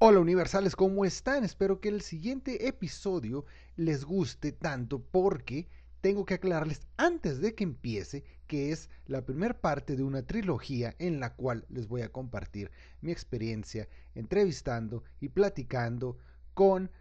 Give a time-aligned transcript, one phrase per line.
[0.00, 1.42] Hola universales, ¿cómo están?
[1.42, 5.66] Espero que el siguiente episodio les guste tanto porque
[6.00, 10.94] tengo que aclararles antes de que empiece que es la primera parte de una trilogía
[11.00, 16.16] en la cual les voy a compartir mi experiencia entrevistando y platicando
[16.54, 16.92] con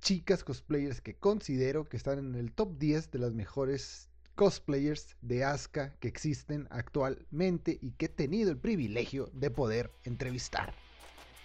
[0.00, 5.44] chicas cosplayers que considero que están en el top 10 de las mejores cosplayers de
[5.44, 10.72] Asuka que existen actualmente y que he tenido el privilegio de poder entrevistar.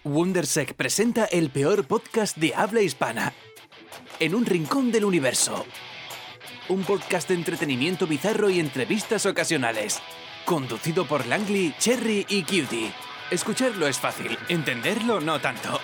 [0.06, 3.32] Wondersec presenta el peor podcast de habla hispana.
[4.20, 5.66] En un rincón del universo.
[6.68, 10.00] Un podcast de entretenimiento bizarro y entrevistas ocasionales.
[10.44, 12.92] Conducido por Langley, Cherry y Cutie.
[13.32, 15.80] Escucharlo es fácil, entenderlo no tanto.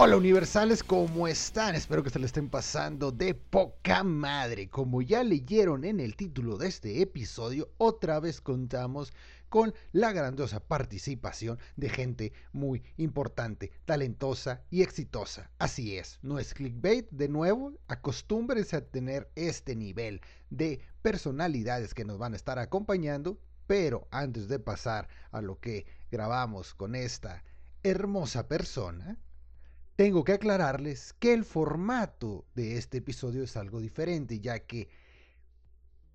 [0.00, 1.74] Hola universales, ¿cómo están?
[1.74, 4.70] Espero que se le estén pasando de poca madre.
[4.70, 9.12] Como ya leyeron en el título de este episodio, otra vez contamos
[9.48, 15.50] con la grandiosa participación de gente muy importante, talentosa y exitosa.
[15.58, 22.04] Así es, no es clickbait, de nuevo, acostúmbrense a tener este nivel de personalidades que
[22.04, 27.42] nos van a estar acompañando, pero antes de pasar a lo que grabamos con esta
[27.82, 29.18] hermosa persona,
[29.98, 34.88] tengo que aclararles que el formato de este episodio es algo diferente, ya que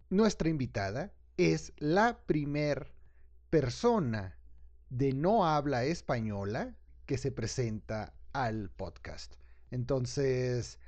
[0.09, 2.93] nuestra invitada es la primer
[3.49, 4.37] persona
[4.89, 9.35] de no habla española que se presenta al podcast.
[9.69, 10.79] Entonces,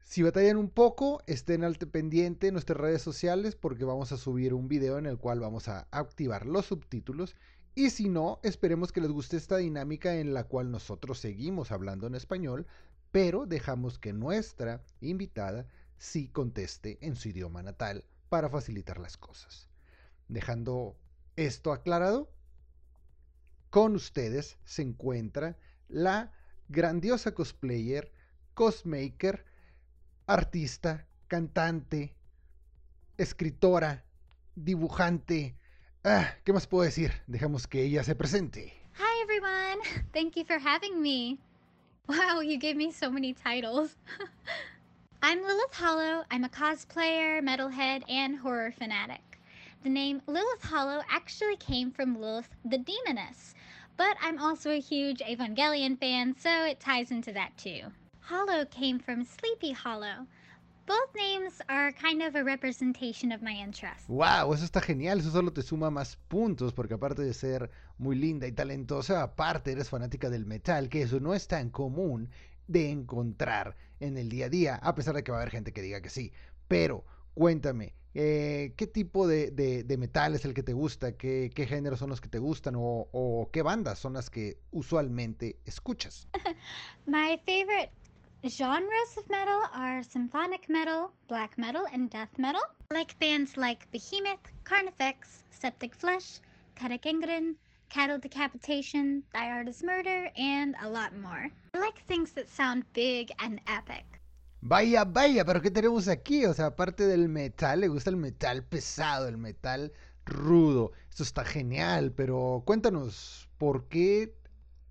[0.00, 4.54] si batallan un poco, estén al pendiente en nuestras redes sociales porque vamos a subir
[4.54, 7.36] un video en el cual vamos a activar los subtítulos
[7.74, 12.06] y si no, esperemos que les guste esta dinámica en la cual nosotros seguimos hablando
[12.06, 12.66] en español,
[13.10, 15.66] pero dejamos que nuestra invitada
[15.98, 19.68] sí conteste en su idioma natal para facilitar las cosas.
[20.28, 20.96] Dejando
[21.36, 22.30] esto aclarado,
[23.70, 25.56] con ustedes se encuentra
[25.88, 26.32] la
[26.68, 28.12] grandiosa cosplayer,
[28.54, 29.44] cosmaker,
[30.26, 32.14] artista, cantante,
[33.18, 34.04] escritora,
[34.54, 35.56] dibujante,
[36.06, 37.12] Ah, ¿qué más puedo decir?
[37.26, 38.74] Dejamos que ella se presente.
[38.98, 39.82] Hi everyone!
[40.12, 41.38] Thank you for having me.
[42.06, 43.96] Wow, you gave me so many titles.
[45.22, 46.24] I'm Lilith Hollow.
[46.30, 49.40] I'm a cosplayer, metalhead, and horror fanatic.
[49.82, 53.54] The name Lilith Hollow actually came from Lilith the Demoness,
[53.96, 57.80] but I'm also a huge Evangelion fan, so it ties into that too.
[58.20, 60.26] Hollow came from Sleepy Hollow,
[60.86, 64.06] Both names are kind of a representation of my interest.
[64.06, 65.20] Wow, eso está genial.
[65.20, 69.72] Eso solo te suma más puntos porque aparte de ser muy linda y talentosa, aparte
[69.72, 72.28] eres fanática del metal, que eso no es tan común
[72.66, 75.72] de encontrar en el día a día, a pesar de que va a haber gente
[75.72, 76.32] que diga que sí.
[76.68, 81.16] Pero cuéntame, eh, ¿qué tipo de, de, de, metal es el que te gusta?
[81.16, 82.74] ¿Qué, qué géneros son los que te gustan?
[82.76, 86.28] O, ¿O qué bandas son las que usualmente escuchas?
[87.06, 87.90] My favorite
[88.46, 92.60] Genres of metal are symphonic metal, black metal, and death metal.
[92.92, 96.40] Like bands like Behemoth, Carnifex, Septic Flesh,
[96.76, 97.54] Katagengren,
[97.88, 101.48] Cattle Decapitation, Die Artist Murder, and a lot more.
[101.72, 104.04] I like things that sound big and epic.
[104.60, 106.44] Vaya, vaya, pero ¿qué tenemos aquí?
[106.44, 109.90] O sea, aparte del metal, le gusta el metal pesado, el metal
[110.26, 110.92] rudo.
[111.08, 114.34] Esto está genial, pero cuéntanos, ¿por qué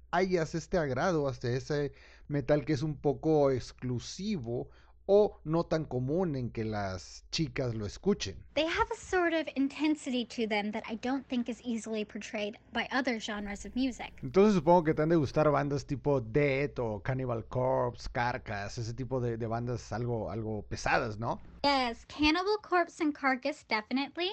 [0.09, 1.91] hayas este agrado hasta ese
[2.27, 4.69] metal que es un poco exclusivo
[5.05, 8.37] o no tan común en que las chicas lo escuchen.
[8.53, 12.57] They have a sort of intensity to them that I don't think is easily portrayed
[12.71, 14.13] by other genres of music.
[14.21, 18.93] Entonces supongo que te han de gustar bandas tipo Dead o Cannibal Corpse, Carcass, ese
[18.93, 21.41] tipo de, de bandas algo, algo pesadas, ¿no?
[21.63, 24.31] Yes, Cannibal Corpse and Carcass definitely.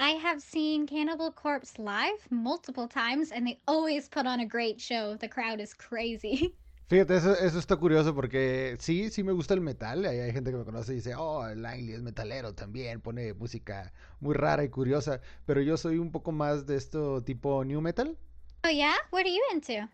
[0.00, 4.80] I have seen Cannibal Corpse live multiple times and they always put on a great
[4.80, 5.14] show.
[5.14, 6.54] The crowd is crazy.
[6.90, 10.04] Fíjate, eso, eso, está curioso porque sí, sí me gusta el metal.
[10.04, 13.92] Hay, hay gente que me conoce y dice, oh, Langley es metalero también, pone música
[14.18, 15.20] muy rara y curiosa.
[15.46, 18.18] Pero yo soy un poco más de esto tipo new metal.
[18.64, 18.96] Oh, yeah?
[19.12, 19.88] What are you into?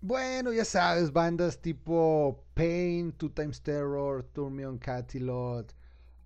[0.00, 5.70] Bueno, ya sabes, bandas tipo Pain, Two Times Terror, Turmion Catilot,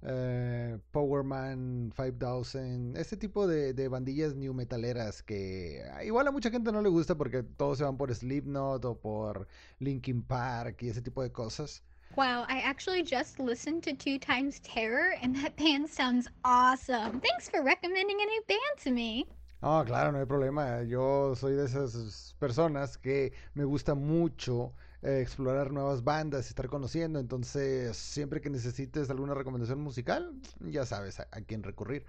[0.03, 6.71] eh, Powerman 5000, este tipo de, de, bandillas new metaleras que igual a mucha gente
[6.71, 9.49] no le gusta porque todos se van por Slipknot o por
[9.81, 11.83] Linkin Park y ese tipo de cosas.
[12.17, 17.21] Wow, I actually just listened to Two Times Terror and that band sounds awesome.
[17.21, 19.27] Thanks for recommending a new band to me.
[19.61, 20.83] Oh, claro, no hay problema.
[20.85, 24.73] Yo soy de esas personas que me gusta mucho
[25.03, 27.19] eh, explorar nuevas bandas y estar conociendo.
[27.19, 32.05] Entonces, siempre que necesites alguna recomendación musical, ya sabes a, quién recurrir.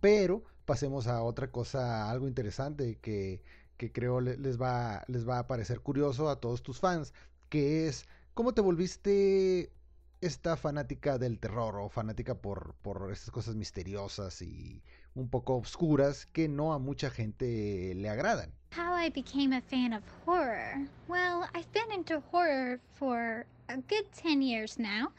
[0.00, 3.42] Pero pasemos a otra cosa, algo interesante que,
[3.76, 7.14] que creo les va, les va a parecer curioso a todos tus fans,
[7.48, 9.72] que es cómo te volviste
[10.20, 14.82] esta fanática del terror o fanática por, por estas cosas misteriosas y
[15.14, 18.52] un poco obscuras que no a mucha gente le agradan.
[18.70, 20.86] How I became a fan of horror.
[21.08, 25.12] Well, I've been into horror for a good 10 years now,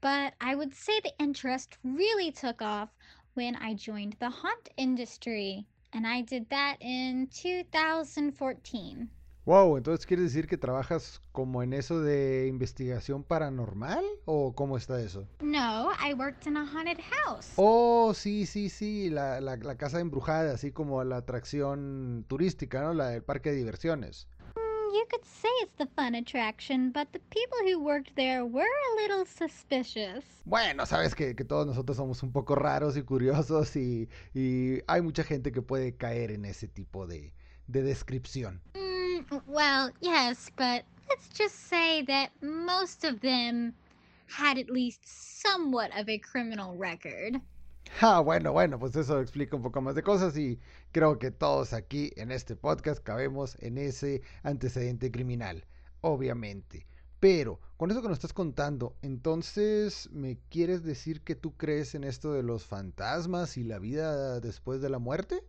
[0.00, 2.88] but I would say the interest really took off
[3.34, 9.10] when I joined the haunt industry, and I did that in 2014.
[9.48, 15.00] Wow, entonces quiere decir que trabajas como en eso de investigación paranormal o cómo está
[15.00, 15.26] eso?
[15.40, 17.54] No, I worked in a haunted house.
[17.56, 22.92] Oh, sí, sí, sí, la, la, la casa embrujada, así como la atracción turística, ¿no?
[22.92, 24.28] La del parque de diversiones.
[24.54, 28.68] Mm, you could say it's the fun attraction, but the people who worked there were
[28.68, 30.26] a little suspicious.
[30.44, 35.00] Bueno, sabes que, que todos nosotros somos un poco raros y curiosos y, y hay
[35.00, 37.32] mucha gente que puede caer en ese tipo de,
[37.66, 38.60] de descripción.
[38.74, 38.97] Mm,
[39.46, 43.74] well, yes, but let's just say that most of them
[44.26, 47.40] had at least somewhat of a criminal record.
[48.00, 50.60] Ah, bueno, bueno, pues eso explica un poco más de cosas y
[50.92, 55.64] creo que todos aquí en este podcast cabemos en ese antecedente criminal,
[56.02, 56.86] obviamente.
[57.18, 62.04] Pero con eso que nos estás contando, entonces me quieres decir que tú crees en
[62.04, 65.42] esto de los fantasmas y la vida después de la muerte?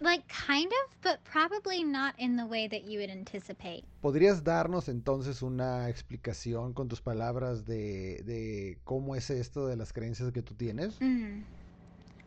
[0.00, 3.84] Like, kind of, but probably not in the way that you would anticipate.
[4.02, 9.92] ¿Podrías darnos entonces una explicación con tus palabras de, de cómo es esto de las
[9.92, 10.98] creencias que tú tienes?
[11.00, 11.44] Mm.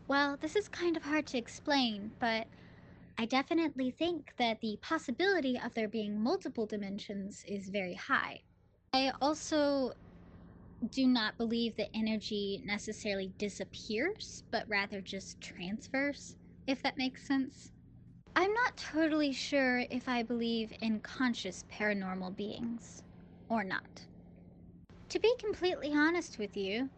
[0.07, 2.47] Well, this is kind of hard to explain, but
[3.19, 8.41] I definitely think that the possibility of there being multiple dimensions is very high.
[8.93, 9.93] I also
[10.91, 16.35] do not believe that energy necessarily disappears, but rather just transfers,
[16.69, 17.71] if that makes sense.
[18.35, 23.01] I'm not totally sure if I believe in conscious paranormal beings
[23.49, 24.05] or not.
[25.09, 26.89] To be completely honest with you,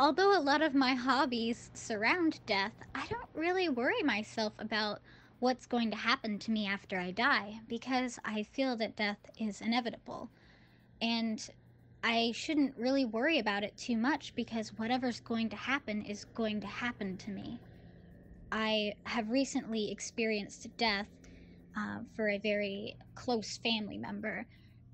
[0.00, 5.00] although a lot of my hobbies surround death, I don't really worry myself about
[5.38, 9.60] what's going to happen to me after I die because I feel that death is
[9.60, 10.30] inevitable.
[11.02, 11.46] And
[12.02, 16.62] I shouldn't really worry about it too much because whatever's going to happen is going
[16.62, 17.60] to happen to me.
[18.52, 21.08] I have recently experienced death
[21.76, 24.46] uh, for a very close family member,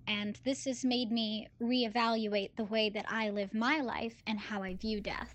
[0.06, 4.62] and this has made me reevaluate the way that I live my life and how
[4.62, 5.35] I view death.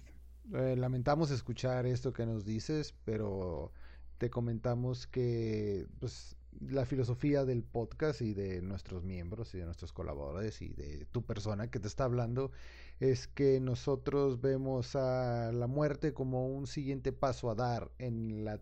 [0.53, 3.71] Eh, lamentamos escuchar esto que nos dices, pero
[4.17, 6.35] te comentamos que pues,
[6.69, 11.23] la filosofía del podcast y de nuestros miembros y de nuestros colaboradores y de tu
[11.23, 12.51] persona que te está hablando
[12.99, 18.61] es que nosotros vemos a la muerte como un siguiente paso a dar en la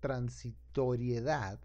[0.00, 1.60] transitoriedad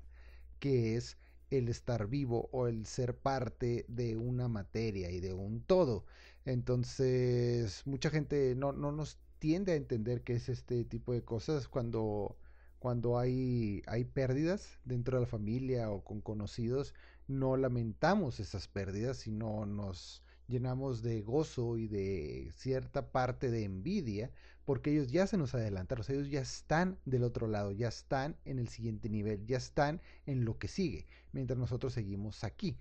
[0.60, 1.18] que es
[1.52, 6.06] el estar vivo o el ser parte de una materia y de un todo.
[6.46, 11.68] Entonces, mucha gente no, no nos tiende a entender qué es este tipo de cosas
[11.68, 12.36] cuando
[12.80, 16.94] cuando hay, hay pérdidas dentro de la familia o con conocidos,
[17.28, 24.32] no lamentamos esas pérdidas, sino nos llenamos de gozo y de cierta parte de envidia,
[24.64, 28.36] porque ellos ya se nos adelantaron, o ellos ya están del otro lado, ya están
[28.46, 32.78] en el siguiente nivel, ya están en lo que sigue, mientras nosotros seguimos aquí.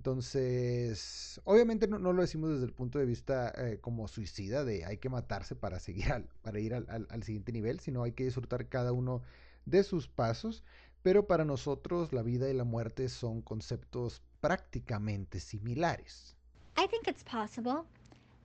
[0.00, 4.86] Entonces, obviamente no, no, lo decimos desde el punto de vista eh, como suicida, de
[4.86, 8.12] hay que matarse para seguir al, para ir al, al, al, siguiente nivel, sino hay
[8.12, 9.20] que disfrutar cada uno
[9.66, 10.64] de sus pasos,
[11.02, 16.34] pero para nosotros la vida y la muerte son conceptos prácticamente similares.
[16.78, 17.84] I think it's possible.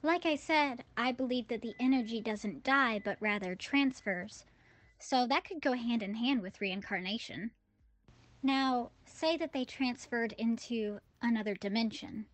[0.04, 4.44] Like I said, I believe that the energy doesn't die but rather transfers.
[5.00, 7.52] So that could go hand in hand with reincarnation.
[8.44, 12.26] Now, say that they transferred into another dimension.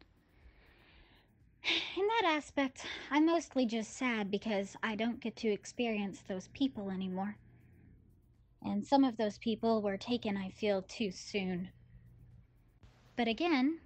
[1.63, 6.89] In that aspect, I'm mostly just sad because I don't get to experience those people
[6.89, 7.37] anymore.
[8.63, 11.69] And some of those people were taken, I feel, too soon.
[13.15, 13.79] But again,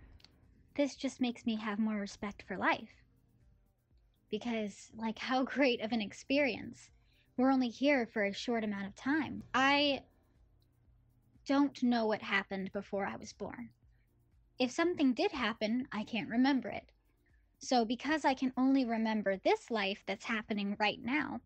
[0.76, 3.04] this just makes me have more respect for life.
[4.30, 6.90] Because, like, how great of an experience.
[7.38, 9.44] We're only here for a short amount of time.
[9.54, 10.02] I
[11.46, 13.70] don't know what happened before I was born.
[14.58, 16.92] If something did happen, I can't remember it.
[17.60, 21.42] So, because I can only remember this life that's happening right now,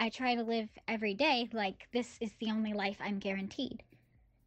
[0.00, 3.82] I try to live every day like this is the only life I'm guaranteed,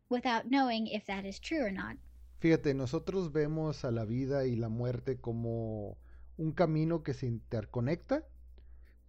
[0.09, 1.97] without knowing if that is true or not.
[2.39, 5.97] Fíjate, nosotros vemos a la vida y la muerte como
[6.37, 8.25] un camino que se interconecta.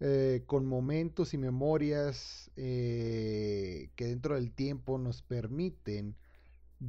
[0.05, 6.17] eh, con momentos y memorias eh, que dentro del tiempo nos permiten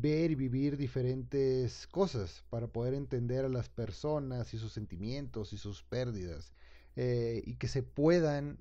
[0.00, 5.58] ver y vivir diferentes cosas para poder entender a las personas y sus sentimientos y
[5.58, 6.52] sus pérdidas
[6.96, 8.58] eh, y que se puedan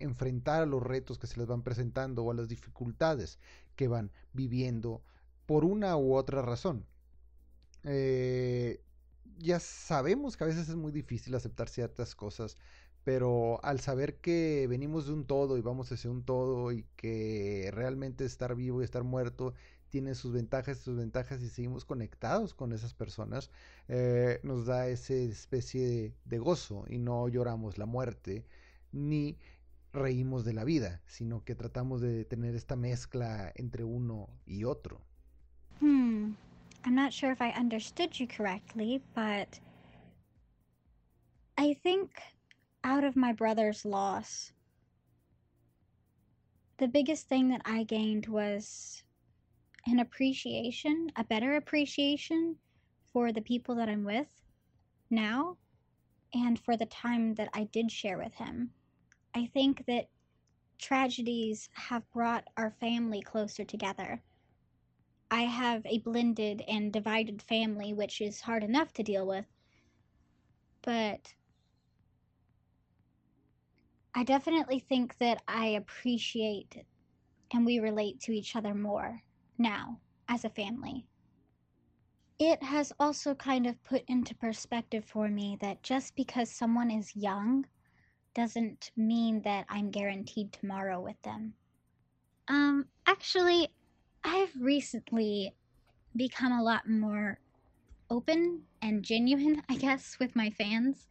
[0.00, 3.38] enfrentar a los retos que se les van presentando o a las dificultades
[3.76, 5.00] que van viviendo
[5.46, 6.84] por una u otra razón.
[9.38, 12.56] ya sabemos que a veces es muy difícil aceptar ciertas cosas
[13.04, 17.70] pero al saber que venimos de un todo y vamos hacia un todo y que
[17.72, 19.54] realmente estar vivo y estar muerto
[19.94, 23.52] tiene sus ventajas y sus ventajas y seguimos conectados con esas personas,
[23.86, 28.44] eh, nos da esa especie de, gozo y no lloramos la muerte
[28.90, 29.38] ni
[29.92, 35.00] reímos de la vida, sino que tratamos de tener esta mezcla entre uno y otro.
[35.80, 36.32] Hmm.
[36.84, 39.60] I'm not sure if I understood you correctly, but
[41.56, 42.10] I think
[42.82, 44.52] out of my brother's loss,
[46.78, 49.03] the biggest thing that I gained was
[49.86, 52.56] an appreciation, a better appreciation
[53.12, 54.28] for the people that I'm with
[55.10, 55.56] now
[56.32, 58.70] and for the time that I did share with him.
[59.34, 60.08] I think that
[60.78, 64.22] tragedies have brought our family closer together.
[65.30, 69.46] I have a blended and divided family, which is hard enough to deal with.
[70.82, 71.34] But
[74.14, 76.84] I definitely think that I appreciate
[77.52, 79.23] and we relate to each other more
[79.58, 81.06] now as a family.
[82.38, 87.14] It has also kind of put into perspective for me that just because someone is
[87.14, 87.66] young
[88.34, 91.54] doesn't mean that I'm guaranteed tomorrow with them.
[92.48, 93.68] Um, actually,
[94.24, 95.54] I've recently
[96.16, 97.38] become a lot more
[98.10, 101.06] open and genuine, I guess, with my fans.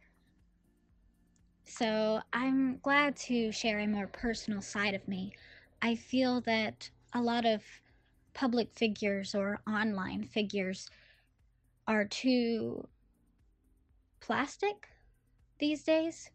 [1.64, 5.32] So I'm glad to share a more personal side of me.
[5.80, 7.62] I feel that a lot of
[8.34, 10.90] public figures or online figures
[11.86, 12.86] are too
[14.20, 14.88] plastic
[15.58, 16.30] these days,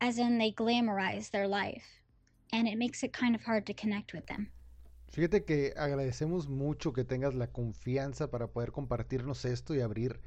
[0.00, 1.84] as in they glamorize their life,
[2.52, 4.48] and it makes it kind of hard to connect with them.
[5.12, 10.20] Fíjate que agradecemos mucho que tengas la confianza para poder compartirnos esto y abrir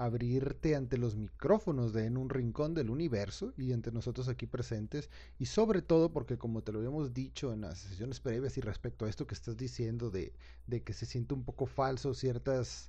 [0.00, 5.10] abrirte ante los micrófonos de En un Rincón del Universo y ante nosotros aquí presentes
[5.38, 9.04] y sobre todo porque como te lo habíamos dicho en las sesiones previas y respecto
[9.04, 10.32] a esto que estás diciendo de,
[10.66, 12.88] de que se siente un poco falso ciertas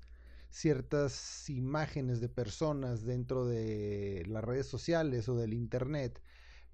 [0.49, 6.21] ciertas imágenes de personas dentro de las redes sociales o del internet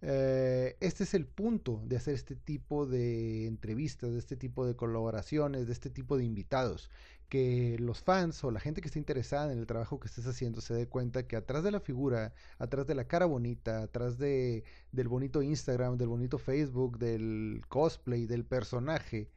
[0.02, 4.76] eh, este es el punto de hacer este tipo de entrevistas, de este tipo de
[4.76, 6.92] colaboraciones, de este tipo de invitados,
[7.30, 10.62] que los fans o la gente que está interesada en el trabajo que estés haciendo
[10.62, 14.64] se dé cuenta que atrás de la figura, atrás de la cara bonita, atrás de,
[14.92, 19.30] del bonito Instagram, del bonito Facebook, del cosplay, del personaje,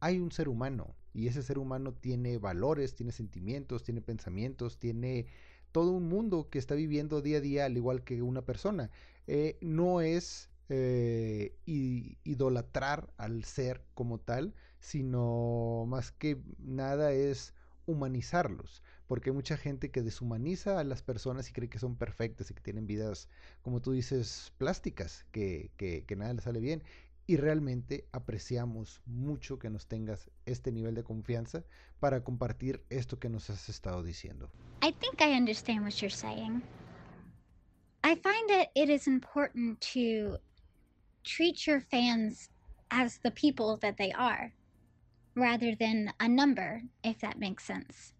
[0.00, 0.94] hay un ser humano.
[1.14, 5.26] Y ese ser humano tiene valores, tiene sentimientos, tiene pensamientos, tiene
[5.72, 8.90] todo un mundo que está viviendo día a día al igual que una persona.
[9.26, 11.56] Eh, no es eh,
[12.24, 17.54] idolatrar al ser como tal, sino más que nada es
[17.86, 22.50] humanizarlos, porque hay mucha gente que deshumaniza a las personas y cree que son perfectas
[22.50, 23.28] y que tienen vidas,
[23.62, 26.82] como tú dices, plásticas, que, que, que nada les sale bien.
[27.30, 31.62] Y realmente apreciamos mucho que nos tengas este nivel de confianza
[32.00, 34.50] para compartir esto que nos has estado diciendo.
[34.82, 36.62] I think I understand what you're saying.
[38.02, 40.38] I find that it is important to
[41.22, 42.48] treat your fans
[42.90, 44.50] as the people that they are,
[45.34, 48.14] rather than a number, if that makes sense.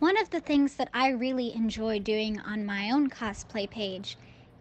[0.00, 4.18] One of the things that I really enjoy doing on my own cosplay page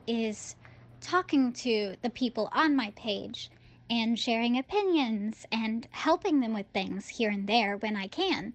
[0.08, 0.56] is
[1.04, 3.52] talking to the people on my page
[3.90, 8.54] and sharing opinions and helping them with things here and there when I can.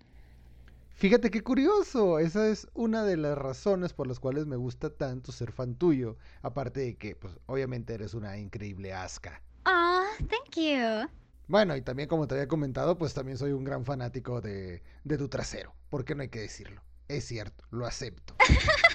[0.97, 5.31] Fíjate qué curioso, esa es una de las razones por las cuales me gusta tanto
[5.31, 9.41] ser fan tuyo, aparte de que, pues, obviamente eres una increíble asca.
[9.65, 11.09] Ah, thank you.
[11.47, 15.19] Bueno, y también como te había comentado, pues también soy un gran fanático de, de
[15.19, 16.83] tu trasero, porque no hay que decirlo.
[17.07, 18.35] Es cierto, lo acepto.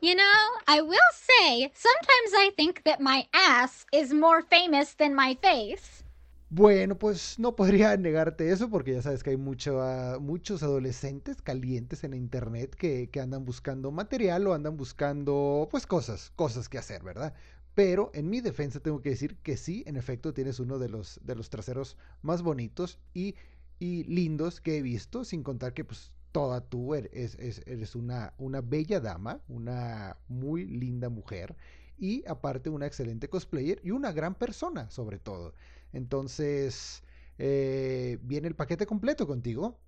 [0.00, 5.14] you know, I will say, sometimes I think that my ass is more famous than
[5.14, 6.02] my face.
[6.48, 11.42] Bueno, pues no podría negarte eso porque ya sabes que hay mucho, ah, muchos adolescentes
[11.42, 16.78] calientes en internet que, que, andan buscando material o andan buscando pues cosas, cosas que
[16.78, 17.34] hacer, ¿verdad?
[17.74, 21.20] Pero en mi defensa tengo que decir que sí, en efecto tienes uno de los,
[21.24, 23.34] de los traseros más bonitos y,
[23.80, 27.34] y lindos que he visto, sin contar que pues toda tú eres,
[27.66, 31.56] eres una, una bella dama, una muy linda mujer
[31.96, 35.54] y aparte una excelente cosplayer y una gran persona sobre todo.
[35.94, 37.02] Entonces,
[37.38, 39.78] eh, viene el paquete completo contigo.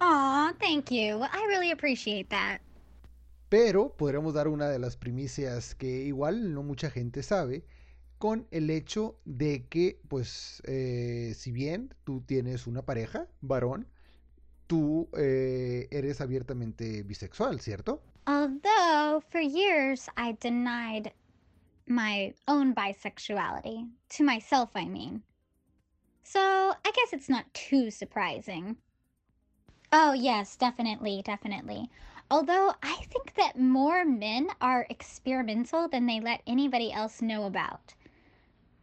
[0.00, 1.22] Aw, thank you.
[1.24, 2.62] I really appreciate that.
[3.50, 7.66] Pero podríamos dar una de las primicias que igual no mucha gente sabe,
[8.16, 13.86] con el hecho de que, pues, eh, si bien tú tienes una pareja, varón,
[14.68, 18.00] tú eh, eres abiertamente bisexual, ¿cierto?
[18.26, 21.12] Although, for years, I denied
[21.86, 23.88] my own bisexuality.
[24.10, 25.22] To myself, I mean.
[26.22, 28.76] So, I guess it's not too surprising.
[29.90, 31.88] Oh, yes, definitely, definitely.
[32.30, 37.94] Although, I think that more men are experimental than they let anybody else know about.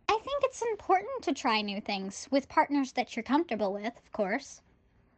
[0.10, 4.12] I think it's important to try new things with partners that you're comfortable with, of
[4.12, 4.62] course.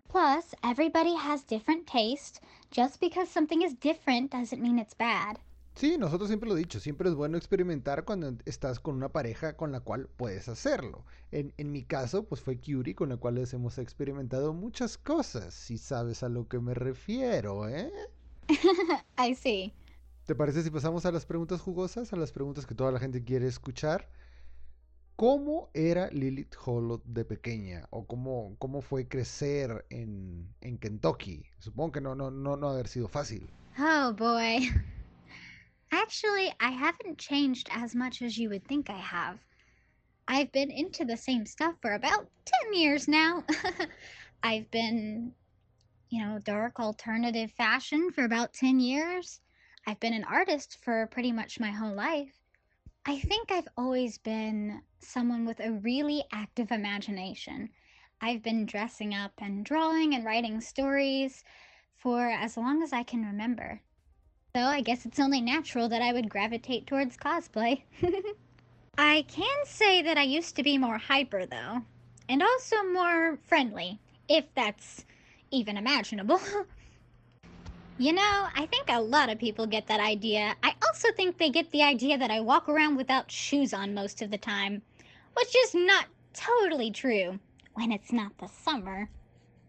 [0.10, 2.42] Plus, everybody has different taste.
[2.72, 5.40] Just because something is different doesn't mean it's bad.
[5.76, 9.56] Sí, nosotros siempre lo he dicho, siempre es bueno experimentar cuando estás con una pareja
[9.56, 11.06] con la cual puedes hacerlo.
[11.32, 15.78] En, en mi caso, pues fue Curie con la cual hemos experimentado muchas cosas, si
[15.78, 17.92] sabes a lo que me refiero, ¿eh?
[19.20, 19.72] I see.
[20.26, 23.24] ¿Te parece si pasamos a las preguntas jugosas, a las preguntas que toda la gente
[23.24, 24.10] quiere escuchar?
[25.18, 27.88] ¿Cómo era Lilith Hollow de pequeña?
[27.90, 31.44] ¿O cómo, cómo fue crecer en, en Kentucky?
[31.58, 33.50] Supongo que no, no, no, no haber sido fácil.
[33.80, 34.60] Oh boy.
[35.92, 39.40] Actually, I haven't changed as much as you would think I have.
[40.28, 42.30] I've been into the same stuff for about
[42.64, 43.44] 10 years now.
[44.44, 45.34] I've been,
[46.12, 49.40] you know, dark alternative fashion for about 10 years.
[49.88, 52.37] I've been an artist for pretty much my whole life.
[53.10, 57.70] I think I've always been someone with a really active imagination.
[58.20, 61.46] I've been dressing up and drawing and writing stories
[61.96, 63.80] for as long as I can remember.
[64.54, 67.84] So I guess it's only natural that I would gravitate towards cosplay.
[68.98, 71.84] I can say that I used to be more hyper, though,
[72.28, 75.06] and also more friendly, if that's
[75.50, 76.42] even imaginable.
[77.98, 80.56] you know, I think a lot of people get that idea.
[80.62, 84.22] I also think they get the idea that I walk around without shoes on most
[84.22, 84.84] of the time,
[85.36, 87.40] which is not totally true
[87.74, 89.10] when it's not the summer.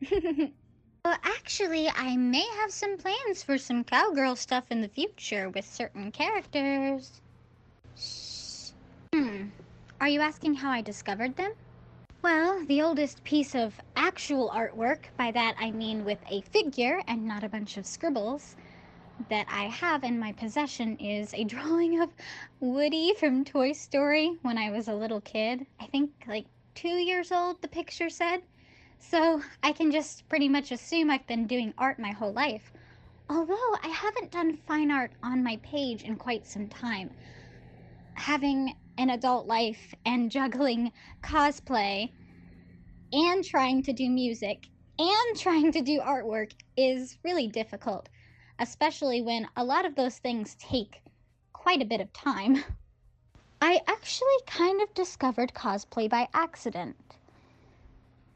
[0.11, 5.65] well, actually, I may have some plans for some cowgirl stuff in the future with
[5.65, 7.23] certain characters.
[7.97, 8.71] Shh.
[9.15, 9.47] Hmm.
[10.01, 11.53] Are you asking how I discovered them?
[12.21, 17.25] Well, the oldest piece of actual artwork, by that I mean with a figure and
[17.25, 18.57] not a bunch of scribbles,
[19.29, 22.11] that I have in my possession is a drawing of
[22.59, 25.65] Woody from Toy Story when I was a little kid.
[25.79, 28.43] I think like two years old, the picture said.
[28.99, 32.73] So I can just pretty much assume I've been doing art my whole life.
[33.31, 37.11] Although I haven't done fine art on my page in quite some time.
[38.15, 42.11] Having an adult life and juggling cosplay
[43.13, 44.67] and trying to do music
[44.99, 48.09] and trying to do artwork is really difficult,
[48.59, 51.01] especially when a lot of those things take
[51.53, 52.63] quite a bit of time.
[53.63, 56.97] I actually kind of discovered cosplay by accident.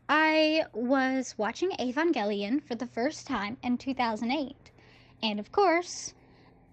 [0.09, 4.57] I was watching Evangelion for the first time in 2008,
[5.23, 6.13] and of course,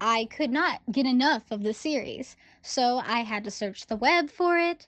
[0.00, 4.30] I could not get enough of the series, so I had to search the web
[4.30, 4.86] for it,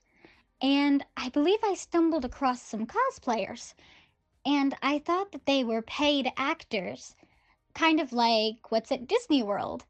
[0.60, 3.74] and I believe I stumbled across some cosplayers,
[4.44, 7.14] and I thought that they were paid actors,
[7.74, 9.86] kind of like what's at Disney World.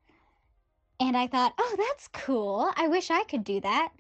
[1.01, 2.71] And I thought, oh, that's cool.
[2.77, 3.93] I wish I could do that.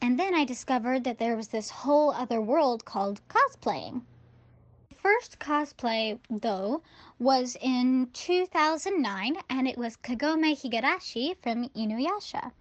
[0.00, 4.02] And then I discovered that there was this whole other world called cosplaying.
[4.96, 6.82] First cosplay, though,
[7.18, 12.52] was in 2009, and it was Kagome Higurashi from Inuyasha.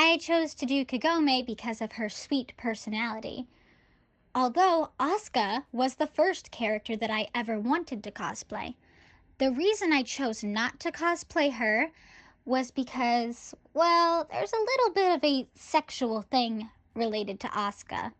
[0.00, 3.48] I chose to do Kagome because of her sweet personality.
[4.32, 8.76] Although Asuka was the first character that I ever wanted to cosplay.
[9.38, 11.90] The reason I chose not to cosplay her
[12.44, 18.12] was because, well, there's a little bit of a sexual thing related to Asuka.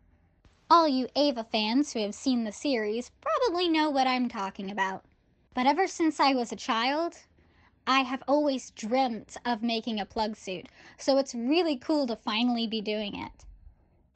[0.69, 5.05] All you Eva fans who have seen the series probably know what I'm talking about.
[5.53, 7.15] But ever since I was a child,
[7.91, 10.67] I have always dreamt of making a plug suit,
[10.99, 13.31] so it's really cool to finally be doing it.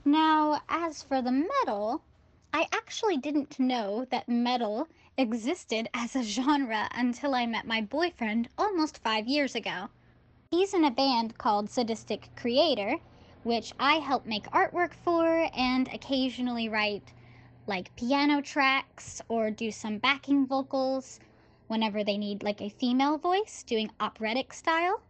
[0.05, 2.03] Now, as for the metal,
[2.53, 8.47] I actually didn't know that metal existed as a genre until I met my boyfriend
[8.59, 9.89] almost five years ago.
[10.51, 12.97] He's in a band called Sadistic Creator,
[13.41, 17.11] which I help make artwork for and occasionally write
[17.65, 21.19] like piano tracks or do some backing vocals
[21.67, 25.01] whenever they need like a female voice doing operatic style.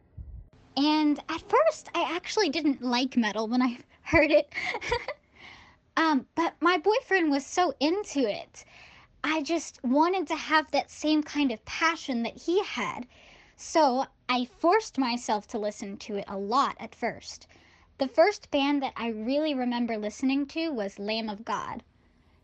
[0.76, 4.54] And at first, I actually didn't like metal when I heard it.
[5.98, 8.66] um, but my boyfriend was so into it.
[9.24, 13.08] I just wanted to have that same kind of passion that he had.
[13.56, 17.48] So I forced myself to listen to it a lot at first.
[18.00, 21.84] The first band that I really remember listening to was Lamb of God.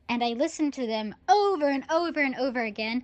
[0.07, 3.03] And I listened to them over and over and over again.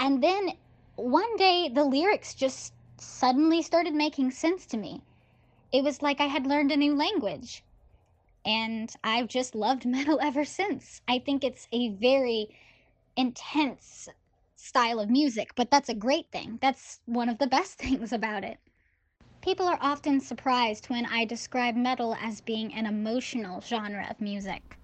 [0.00, 0.54] And then
[0.96, 5.02] one day the lyrics just suddenly started making sense to me.
[5.72, 7.62] It was like I had learned a new language.
[8.42, 11.02] And I've just loved metal ever since.
[11.06, 12.48] I think it's a very
[13.14, 14.08] intense
[14.56, 16.58] style of music, but that's a great thing.
[16.62, 18.56] That's one of the best things about it.
[19.42, 24.78] People are often surprised when I describe metal as being an emotional genre of music.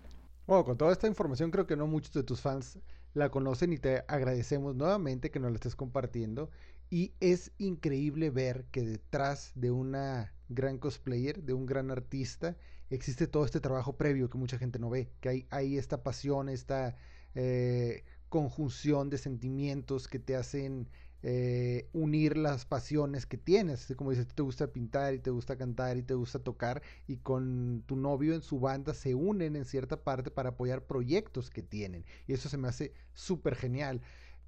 [0.47, 2.79] Bueno, con toda esta información creo que no muchos de tus fans
[3.17, 6.51] la conocen y te agradecemos nuevamente que nos la estés compartiendo.
[6.91, 12.57] Y es increíble ver que detrás de una gran cosplayer, de un gran artista,
[12.91, 16.51] existe todo este trabajo previo que mucha gente no ve, que hay, hay esta pasión,
[16.51, 16.95] esta
[17.35, 20.87] eh, conjunción de sentimientos que te hacen
[21.29, 23.93] eh, unir las pasiones que tienes.
[23.97, 27.83] Como dices, te gusta pintar y te gusta cantar y te gusta tocar y con
[27.87, 32.05] tu novio en su banda se unen en cierta parte para apoyar proyectos que tienen.
[32.29, 34.03] Y eso se me hace súper genial.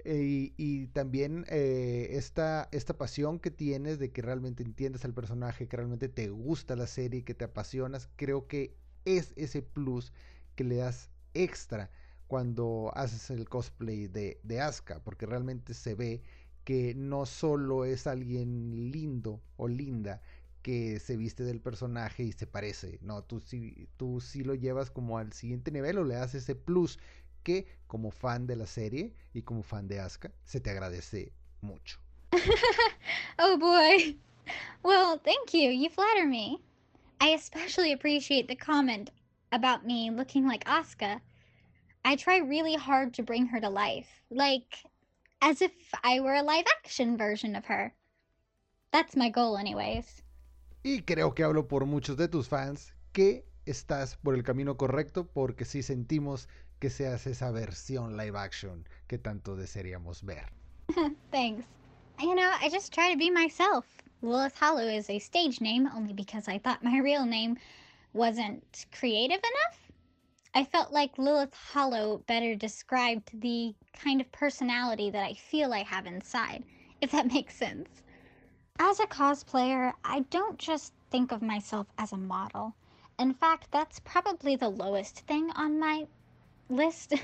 [0.05, 5.67] Eh, y, también eh, esta, esta pasión que tienes de que realmente entiendes al personaje,
[5.67, 10.12] que realmente te gusta la serie, que te apasionas, creo que es ese plus
[10.55, 11.91] que le das extra
[12.29, 16.23] cuando haces el cosplay de, de Asuka, porque realmente se ve
[16.68, 20.20] que no solo es alguien lindo o linda
[20.61, 24.90] que se viste del personaje y se parece, no, tú sí, tú sí lo llevas
[24.90, 26.98] como al siguiente nivel o le das ese plus
[27.42, 32.00] que como fan de la serie y como fan de Asuka se te agradece mucho.
[33.38, 34.18] oh boy.
[34.83, 35.70] Well, thank you.
[35.70, 36.61] You flatter me.
[37.18, 39.11] I especially appreciate the comment
[39.52, 41.22] about me looking like Asuka.
[42.04, 44.85] I try really hard to bring her to life, like
[45.40, 45.72] as if
[46.03, 47.94] I were a live action version of her.
[48.92, 50.22] That's my goal, anyways.
[50.85, 55.27] Y creo que hablo por muchos de tus fans que estás por el camino correcto
[55.27, 56.48] porque sí sentimos
[56.79, 60.51] que seas esa versión live action que tanto desearíamos ver.
[61.31, 61.66] Thanks.
[62.20, 63.85] You know, I just try to be myself.
[64.22, 67.57] Lilith Hollow is a stage name only because I thought my real name
[68.12, 69.88] wasn't creative enough.
[70.55, 75.83] I felt like Lilith Hollow better described the kind of personality that I feel I
[75.83, 76.65] have inside,
[77.01, 78.03] if that makes sense.
[78.79, 82.75] As a cosplayer, I don't just think of myself as a model.
[83.19, 86.07] In fact, that's probably the lowest thing on my
[86.69, 87.15] list.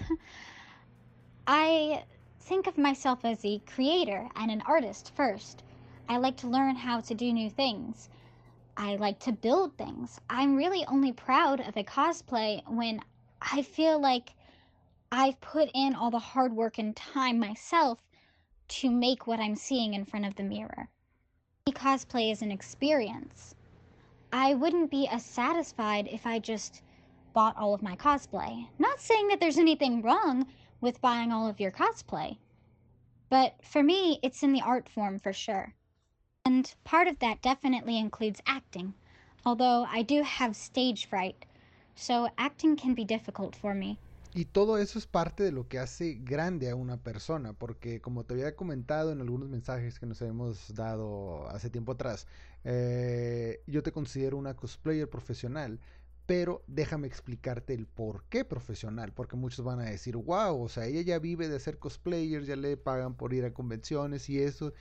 [1.46, 2.04] I
[2.40, 5.62] think of myself as a creator and an artist first.
[6.08, 8.10] I like to learn how to do new things.
[8.76, 10.20] I like to build things.
[10.28, 13.00] I'm really only proud of a cosplay when
[13.52, 14.32] I feel like
[15.12, 17.98] I've put in all the hard work and time myself
[18.68, 20.88] to make what I'm seeing in front of the mirror.
[21.68, 23.54] Cosplay is an experience.
[24.32, 26.82] I wouldn't be as satisfied if I just
[27.34, 28.68] bought all of my cosplay.
[28.78, 30.46] Not saying that there's anything wrong
[30.80, 32.38] with buying all of your cosplay,
[33.28, 35.74] but for me, it's in the art form for sure.
[36.44, 38.94] And part of that definitely includes acting,
[39.44, 41.44] although I do have stage fright,
[41.94, 43.98] so acting can be difficult for me.
[44.36, 48.24] Y todo eso es parte de lo que hace grande a una persona, porque como
[48.24, 52.26] te había comentado en algunos mensajes que nos hemos dado hace tiempo atrás,
[52.64, 55.78] eh, yo te considero una cosplayer profesional,
[56.26, 60.86] pero déjame explicarte el por qué profesional, porque muchos van a decir, wow, o sea,
[60.86, 64.72] ella ya vive de hacer cosplayers, ya le pagan por ir a convenciones y eso.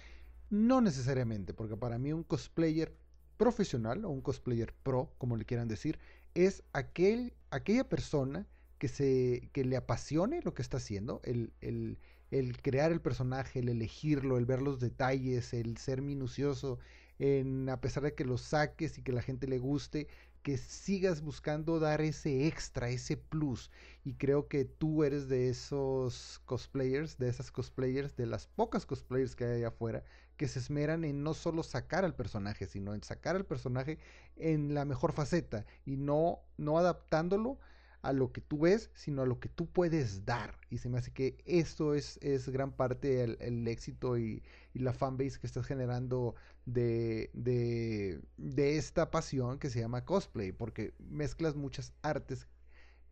[0.50, 2.96] No necesariamente, porque para mí un cosplayer
[3.38, 6.00] profesional o un cosplayer pro, como le quieran decir,
[6.36, 12.00] es aquel, aquella persona que, se, que le apasione lo que está haciendo, el, el,
[12.32, 16.80] el crear el personaje, el elegirlo, el ver los detalles, el ser minucioso,
[17.20, 20.08] en, a pesar de que lo saques y que la gente le guste,
[20.42, 23.72] que sigas buscando dar ese extra, ese plus.
[24.04, 29.36] Y creo que tú eres de esos cosplayers, de esas cosplayers, de las pocas cosplayers
[29.36, 30.04] que hay allá afuera,
[30.38, 34.00] que se esmeran en no solo sacar al personaje, sino en sacar al personaje
[34.36, 37.60] en la mejor faceta y no, no adaptándolo
[38.04, 40.60] a lo que tú ves, sino a lo que tú puedes dar.
[40.70, 44.44] Y se me hace que esto es, es gran parte del el éxito y,
[44.74, 50.52] y, la fanbase que estás generando de, de, de, esta pasión que se llama cosplay,
[50.52, 52.48] porque mezclas muchas artes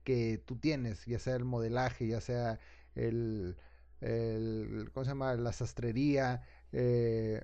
[0.03, 2.59] que tú tienes, ya sea el modelaje, ya sea
[2.95, 3.55] el,
[4.01, 5.35] el ¿cómo se llama?
[5.35, 7.43] La sastrería, eh,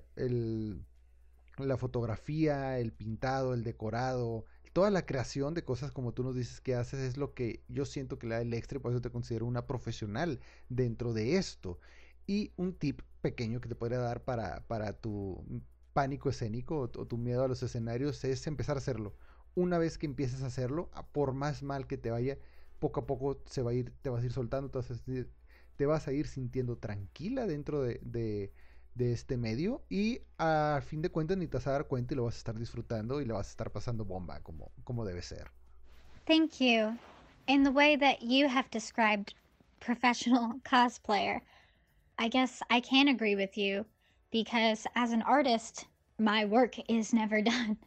[1.58, 6.60] la fotografía, el pintado, el decorado, toda la creación de cosas como tú nos dices
[6.60, 9.00] que haces es lo que yo siento que le da el extra y por eso
[9.00, 11.80] te considero una profesional dentro de esto.
[12.26, 15.44] Y un tip pequeño que te podría dar para, para tu
[15.92, 19.16] pánico escénico o, tu miedo a los escenarios es empezar a hacerlo.
[19.54, 22.38] Una vez que empieces a hacerlo, por más mal que te vaya,
[22.78, 24.94] poco a poco se va a ir, te vas a ir soltando, te vas a,
[25.76, 28.52] te vas a ir sintiendo tranquila dentro de, de,
[28.98, 32.16] de este medio y a fin de cuentas ni te vas a dar cuenta y
[32.16, 35.22] lo vas a estar disfrutando y lo vas a estar pasando bomba como, como debe
[35.22, 35.50] ser.
[36.26, 36.98] Thank you.
[37.46, 39.32] In the way that you have described
[39.80, 41.40] professional cosplayer,
[42.18, 43.86] I guess I can agree with you
[44.30, 45.86] because as an artist,
[46.18, 47.78] my work is never done.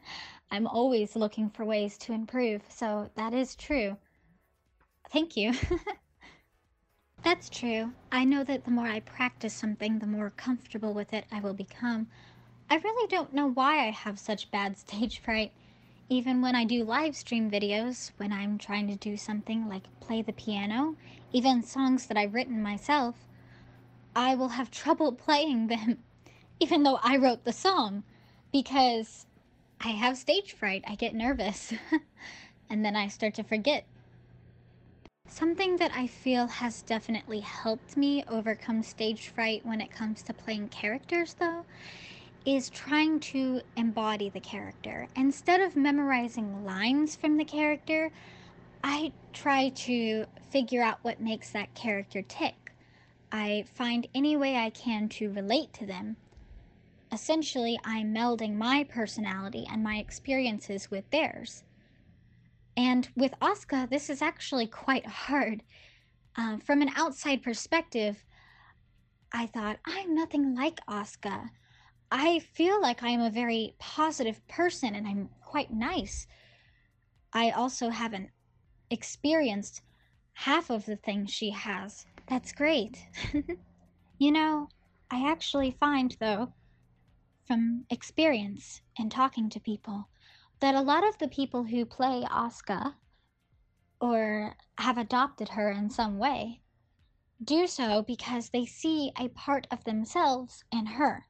[0.49, 3.97] I'm always looking for ways to improve, so that is true.
[5.11, 5.53] Thank you.
[7.23, 7.93] That's true.
[8.11, 11.53] I know that the more I practice something, the more comfortable with it I will
[11.53, 12.07] become.
[12.69, 15.51] I really don't know why I have such bad stage fright.
[16.09, 20.21] Even when I do live stream videos, when I'm trying to do something like play
[20.21, 20.95] the piano,
[21.31, 23.15] even songs that I've written myself,
[24.15, 25.99] I will have trouble playing them,
[26.59, 28.03] even though I wrote the song,
[28.51, 29.27] because
[29.79, 30.83] I have stage fright.
[30.87, 31.71] I get nervous.
[32.69, 33.85] and then I start to forget
[35.31, 40.33] Something that I feel has definitely helped me overcome stage fright when it comes to
[40.33, 41.63] playing characters, though,
[42.45, 45.07] is trying to embody the character.
[45.15, 48.11] Instead of memorizing lines from the character,
[48.83, 52.73] I try to figure out what makes that character tick.
[53.31, 56.17] I find any way I can to relate to them.
[57.09, 61.63] Essentially, I'm melding my personality and my experiences with theirs.
[62.77, 65.63] And with Asuka, this is actually quite hard.
[66.35, 68.23] Uh, from an outside perspective,
[69.33, 71.49] I thought, I'm nothing like Asuka.
[72.11, 76.27] I feel like I'm a very positive person and I'm quite nice.
[77.33, 78.29] I also haven't
[78.89, 79.81] experienced
[80.33, 82.05] half of the things she has.
[82.27, 82.97] That's great.
[84.17, 84.69] you know,
[85.09, 86.53] I actually find, though,
[87.47, 90.07] from experience and talking to people,
[90.61, 92.93] that a lot of the people who play Asuka
[93.99, 96.61] or have adopted her in some way
[97.43, 101.25] do so because they see a part of themselves in her.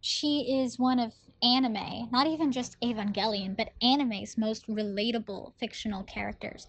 [0.00, 6.66] She is one of anime, not even just Evangelion, but anime's most relatable fictional characters.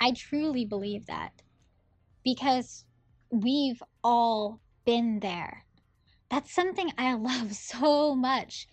[0.00, 1.42] I truly believe that
[2.24, 2.84] because
[3.30, 5.64] we've all been there.
[6.30, 8.68] That's something I love so much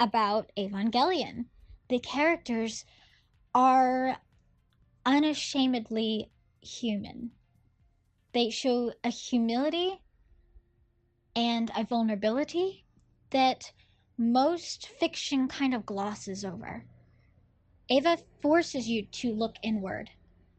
[0.00, 1.46] about Evangelion
[1.88, 2.84] the characters
[3.54, 4.16] are
[5.04, 7.30] unashamedly human.
[8.32, 10.00] They show a humility
[11.34, 12.84] and a vulnerability
[13.30, 13.72] that
[14.18, 16.84] most fiction kind of glosses over.
[17.88, 20.10] Eva forces you to look inward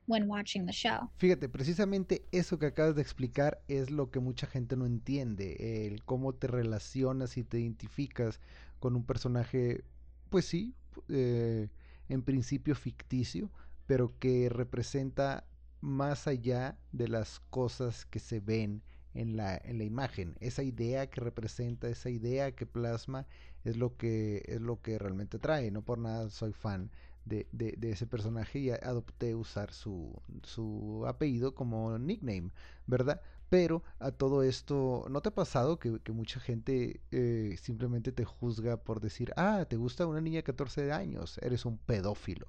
[0.05, 1.09] when watching the show.
[1.17, 6.03] Fíjate, precisamente eso que acabas de explicar es lo que mucha gente no entiende, el
[6.05, 8.39] cómo te relacionas y te identificas
[8.79, 9.83] con un personaje,
[10.29, 10.73] pues sí,
[11.09, 11.69] eh,
[12.09, 13.51] en principio ficticio,
[13.85, 15.45] pero que representa
[15.81, 18.81] más allá de las cosas que se ven
[19.13, 20.35] en la, en la imagen.
[20.39, 23.25] Esa idea que representa, esa idea que plasma,
[23.63, 25.71] es lo que, es lo que realmente trae.
[25.71, 26.91] No por nada soy fan
[27.25, 32.51] de, de, de, ese personaje y adopté usar su, su apellido como nickname,
[32.85, 33.21] ¿verdad?
[33.49, 38.77] Pero a todo esto, ¿no te ha pasado que, mucha gente eh, simplemente te juzga
[38.77, 42.47] por decir, ah, te gusta una niña de 14 años, eres un pedófilo?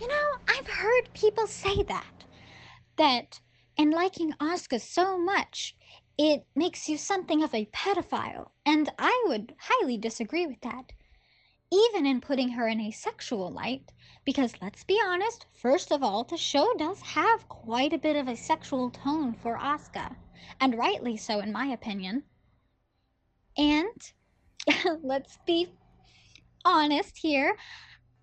[0.00, 2.24] You know, I've heard people say that.
[2.96, 3.40] That
[3.76, 5.76] in liking Asuka so much,
[6.18, 8.50] it makes you something of a pedophile.
[8.64, 10.92] And I would highly disagree with that.
[11.72, 13.90] Even in putting her in a sexual light,
[14.24, 18.28] because let's be honest, first of all, the show does have quite a bit of
[18.28, 20.14] a sexual tone for Asuka,
[20.60, 22.22] and rightly so, in my opinion.
[23.56, 24.12] And
[25.02, 25.68] let's be
[26.64, 27.56] honest here,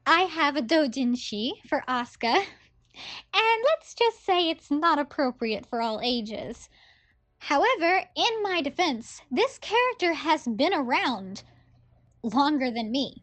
[0.06, 2.36] I have a dojinshi for Asuka,
[3.34, 6.70] and let's just say it's not appropriate for all ages.
[7.40, 11.44] However, in my defense, this character has been around
[12.24, 13.22] longer than me.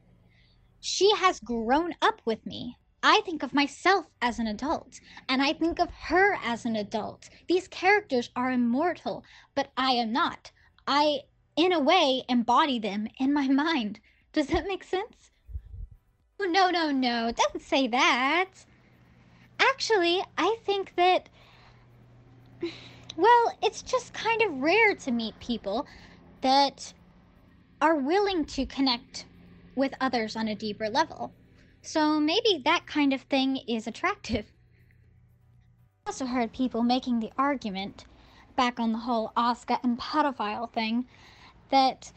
[0.81, 2.77] She has grown up with me.
[3.03, 7.29] I think of myself as an adult, and I think of her as an adult.
[7.49, 10.51] These characters are immortal, but I am not.
[10.87, 11.21] I,
[11.57, 14.01] in a way, embody them in my mind.
[14.33, 15.31] Does that make sense?
[16.39, 18.51] Oh, no, no, no, don't say that.
[19.59, 21.29] Actually, I think that.
[23.17, 25.87] Well, it's just kind of rare to meet people
[26.41, 26.93] that
[27.81, 29.27] are willing to connect
[29.81, 31.33] with others on a deeper level.
[31.81, 34.53] So maybe that kind of thing is attractive.
[36.05, 38.05] I also heard people making the argument,
[38.55, 41.07] back on the whole Asuka and pedophile thing,
[41.71, 42.13] that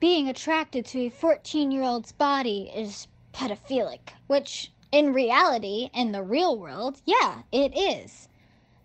[0.00, 6.22] being attracted to a 14 year old's body is pedophilic, which in reality, in the
[6.24, 8.28] real world, yeah, it is.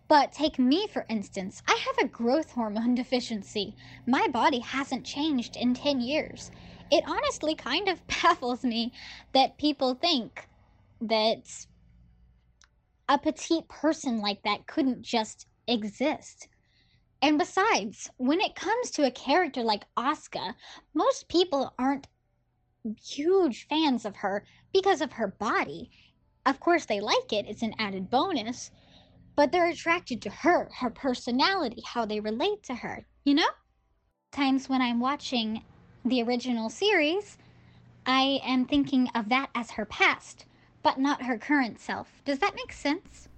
[0.07, 1.63] But take me, for instance.
[1.67, 3.75] I have a growth hormone deficiency.
[4.05, 6.51] My body hasn't changed in 10 years.
[6.91, 8.93] It honestly kind of baffles me
[9.33, 10.47] that people think
[11.01, 11.65] that
[13.07, 16.47] a petite person like that couldn't just exist.
[17.21, 20.53] And besides, when it comes to a character like Asuka,
[20.93, 22.07] most people aren't
[23.03, 25.91] huge fans of her because of her body.
[26.45, 28.71] Of course, they like it, it's an added bonus,
[29.35, 33.49] but they're attracted to her, her personality, how they relate to her, you know?
[34.31, 35.63] Times when I'm watching
[36.05, 37.37] the original series,
[38.05, 40.45] I am thinking of that as her past,
[40.83, 42.21] but not her current self.
[42.25, 43.29] Does that make sense?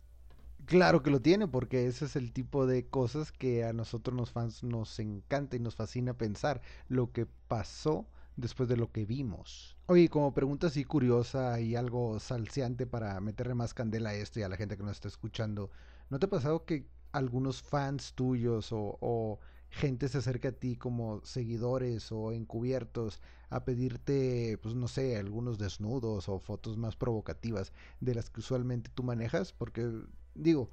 [0.65, 4.31] Claro que lo tiene, porque ese es el tipo de cosas que a nosotros los
[4.31, 8.05] fans nos encanta y nos fascina pensar, lo que pasó
[8.37, 9.75] después de lo que vimos.
[9.87, 14.43] Oye, como pregunta así curiosa y algo salseante para meterle más candela a esto y
[14.43, 15.71] a la gente que nos está escuchando,
[16.09, 19.39] ¿no te ha pasado que algunos fans tuyos o, o
[19.71, 25.57] gente se acerca a ti como seguidores o encubiertos a pedirte, pues no sé, algunos
[25.57, 29.53] desnudos o fotos más provocativas de las que usualmente tú manejas?
[29.53, 29.89] Porque
[30.35, 30.69] digo,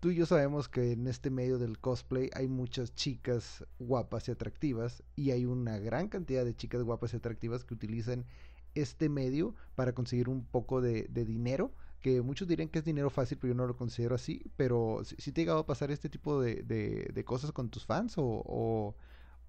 [0.00, 4.32] tú y yo sabemos que en este medio del cosplay hay muchas chicas guapas y
[4.32, 8.26] atractivas y hay una gran cantidad de chicas guapas y atractivas que utilizan
[8.74, 13.08] este medio para conseguir un poco de, de dinero que muchos dirían que es dinero
[13.08, 14.42] fácil, pero yo no lo considero así.
[14.56, 17.86] Pero si, te ha llegado a pasar este tipo de, de, de cosas con tus
[17.86, 18.94] fans o, o,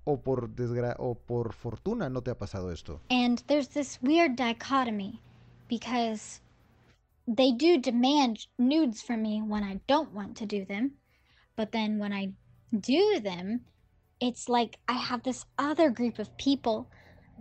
[0.06, 3.02] o por desgra o por fortuna no te ha pasado esto.
[3.10, 5.20] And there's this weird dichotomy
[5.68, 6.42] because
[7.28, 10.92] they do demand nudes from me when I don't want to do them.
[11.56, 12.34] But then when I
[12.72, 13.62] do them,
[14.20, 16.88] it's like I have this other group of people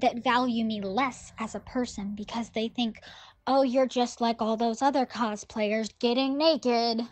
[0.01, 2.99] that value me less as a person because they think,
[3.47, 7.03] oh, you're just like all those other cosplayers getting naked.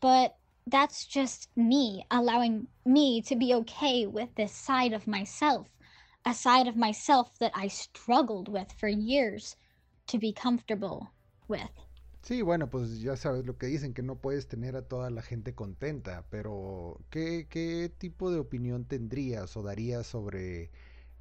[0.00, 5.68] But that's just me allowing me to be okay with this side of myself,
[6.24, 9.56] a side of myself that I struggled with for years
[10.08, 11.10] to be comfortable
[11.48, 11.70] with.
[12.22, 15.22] Sí, bueno, pues ya sabes lo que dicen, que no puedes tener a toda la
[15.22, 20.72] gente contenta, pero ¿qué, qué tipo de opinión tendrías o darías sobre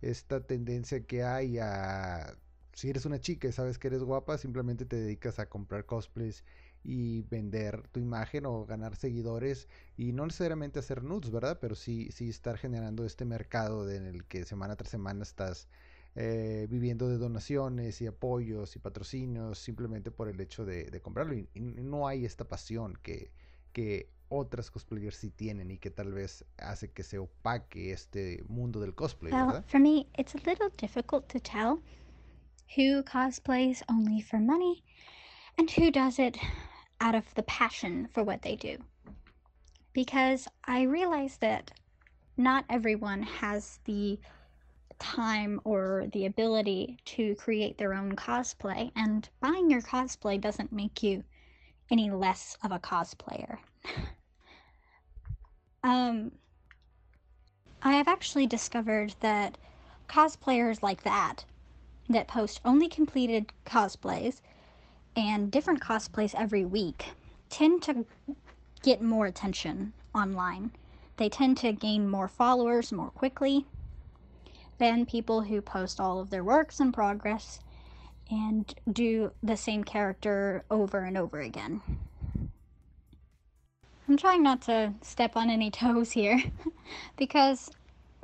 [0.01, 2.35] esta tendencia que hay a,
[2.75, 6.43] si eres una chica y sabes que eres guapa, simplemente te dedicas a comprar cosplays
[6.83, 11.57] y vender tu imagen o ganar seguidores y no necesariamente hacer nudes, ¿verdad?
[11.61, 15.69] Pero sí, sí estar generando este mercado en el que semana tras semana estás
[16.15, 21.33] eh, viviendo de donaciones y apoyos y patrocinios simplemente por el hecho de, de comprarlo.
[21.33, 23.31] Y, y, no hay esta pasión que,
[23.71, 28.81] que otras cosplayers sí tienen y que tal vez hace que se opaque este mundo
[28.81, 29.31] del cosplay.
[29.65, 31.79] For me, it's a little difficult to tell
[32.75, 34.83] who cosplays only for money
[35.57, 36.37] and who does it
[36.99, 38.77] out of the passion for what they do.
[39.93, 41.71] Because I realize that
[42.37, 44.19] not everyone has the
[44.99, 51.03] time or the ability to create their own cosplay, and buying your cosplay doesn't make
[51.03, 51.23] you
[51.91, 53.57] any less of a cosplayer.
[55.83, 56.31] um,
[57.81, 59.57] I have actually discovered that
[60.07, 61.45] cosplayers like that,
[62.09, 64.41] that post only completed cosplays
[65.15, 67.13] and different cosplays every week,
[67.49, 68.05] tend to
[68.83, 70.71] get more attention online.
[71.17, 73.65] They tend to gain more followers more quickly
[74.77, 77.59] than people who post all of their works in progress
[78.29, 81.81] and do the same character over and over again.
[84.07, 86.43] I'm trying not to step on any toes here
[87.17, 87.71] because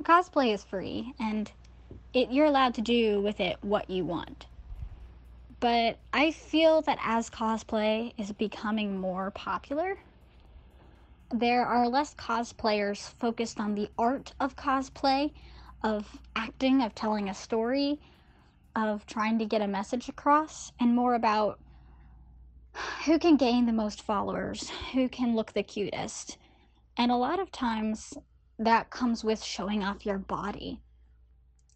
[0.02, 1.50] cosplay is free and
[2.14, 4.46] it, you're allowed to do with it what you want.
[5.60, 9.96] But I feel that as cosplay is becoming more popular,
[11.30, 15.32] there are less cosplayers focused on the art of cosplay
[15.82, 18.00] of acting, of telling a story,
[18.76, 21.58] of trying to get a message across, and more about
[23.04, 26.38] who can gain the most followers, who can look the cutest.
[26.96, 28.14] And a lot of times
[28.58, 30.80] that comes with showing off your body.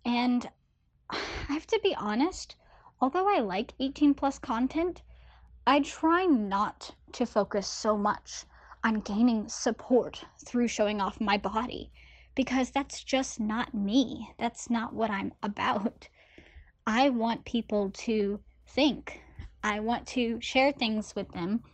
[0.06, 0.48] And
[1.10, 1.16] I
[1.48, 2.54] have to be honest,
[3.00, 5.02] although I like 18 plus content,
[5.66, 8.44] I try not to focus so much
[8.84, 11.90] on gaining support through showing off my body
[12.36, 14.30] because that's just not me.
[14.38, 16.08] That's not what I'm about.
[16.86, 19.20] I want people to think.
[19.64, 21.64] I want to share things with them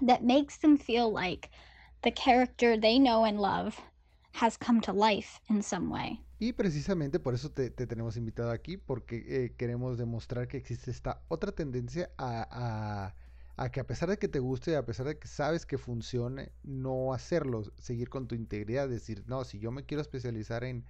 [0.00, 1.50] that makes them feel like
[2.00, 3.78] the character they know and love
[4.32, 6.20] has come to life in some way.
[6.42, 10.90] Y precisamente por eso te, te tenemos invitado aquí, porque eh, queremos demostrar que existe
[10.90, 13.12] esta otra tendencia a,
[13.58, 15.76] a, a, que a pesar de que te guste, a pesar de que sabes que
[15.76, 20.86] funcione, no hacerlo, seguir con tu integridad, decir, no, si yo me quiero especializar en,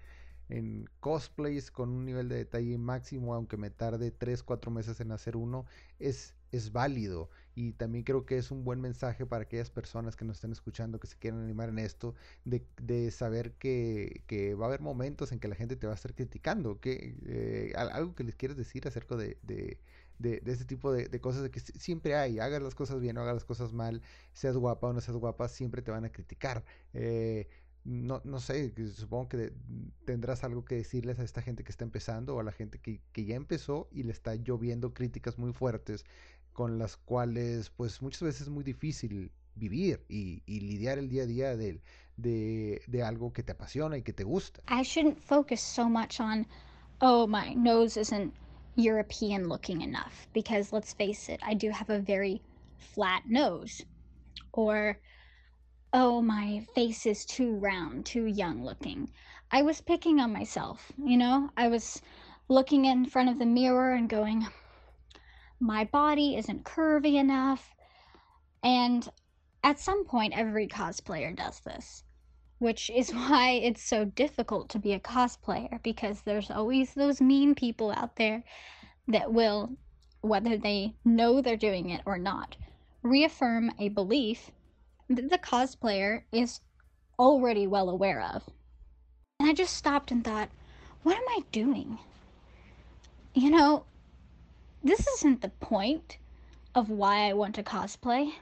[0.48, 5.10] en cosplays con un nivel de detalle máximo, aunque me tarde 3, 4 meses en
[5.10, 5.66] hacer uno,
[5.98, 7.30] es, es válido.
[7.54, 11.00] Y también creo que es un buen mensaje para aquellas personas que nos están escuchando,
[11.00, 15.32] que se quieran animar en esto, de, de saber que, que, va a haber momentos
[15.32, 16.80] en que la gente te va a estar criticando.
[16.80, 19.78] Que, eh, algo que les quieres decir acerca de, de,
[20.18, 23.22] de, este tipo de, de, cosas de que siempre hay, hagas las cosas bien o
[23.22, 26.64] hagas las cosas mal, seas guapa o no seas guapa, siempre te van a criticar.
[26.94, 27.48] Eh,
[27.84, 29.52] no, no sé, supongo que
[30.04, 33.00] tendrás algo que decirles a esta gente que está empezando o a la gente que,
[33.12, 36.04] que, ya empezó y le está lloviendo críticas muy fuertes
[36.60, 41.22] con las cuales pues muchas veces es muy difícil vivir y, y lidiar el día
[41.22, 41.80] a día de,
[42.18, 44.60] de, de algo que te apasiona y que te gusta.
[44.68, 46.46] I shouldn't focus so much on,
[47.00, 48.34] oh, my nose isn't
[48.76, 52.42] European looking enough because let's face it, I do have a very
[52.76, 53.82] flat nose.
[54.52, 54.98] Or
[55.94, 59.08] oh, my face is too round, too young looking.
[59.50, 61.48] I was picking on myself, you know?
[61.56, 62.02] I was
[62.48, 64.46] looking in front of the mirror and going,
[65.60, 67.74] my body isn't curvy enough.
[68.64, 69.08] And
[69.62, 72.02] at some point, every cosplayer does this,
[72.58, 77.54] which is why it's so difficult to be a cosplayer because there's always those mean
[77.54, 78.42] people out there
[79.06, 79.76] that will,
[80.22, 82.56] whether they know they're doing it or not,
[83.02, 84.50] reaffirm a belief
[85.08, 86.60] that the cosplayer is
[87.18, 88.48] already well aware of.
[89.38, 90.48] And I just stopped and thought,
[91.02, 91.98] what am I doing?
[93.34, 93.84] You know,
[94.82, 96.18] this isn't the point
[96.74, 98.32] of why I want to cosplay.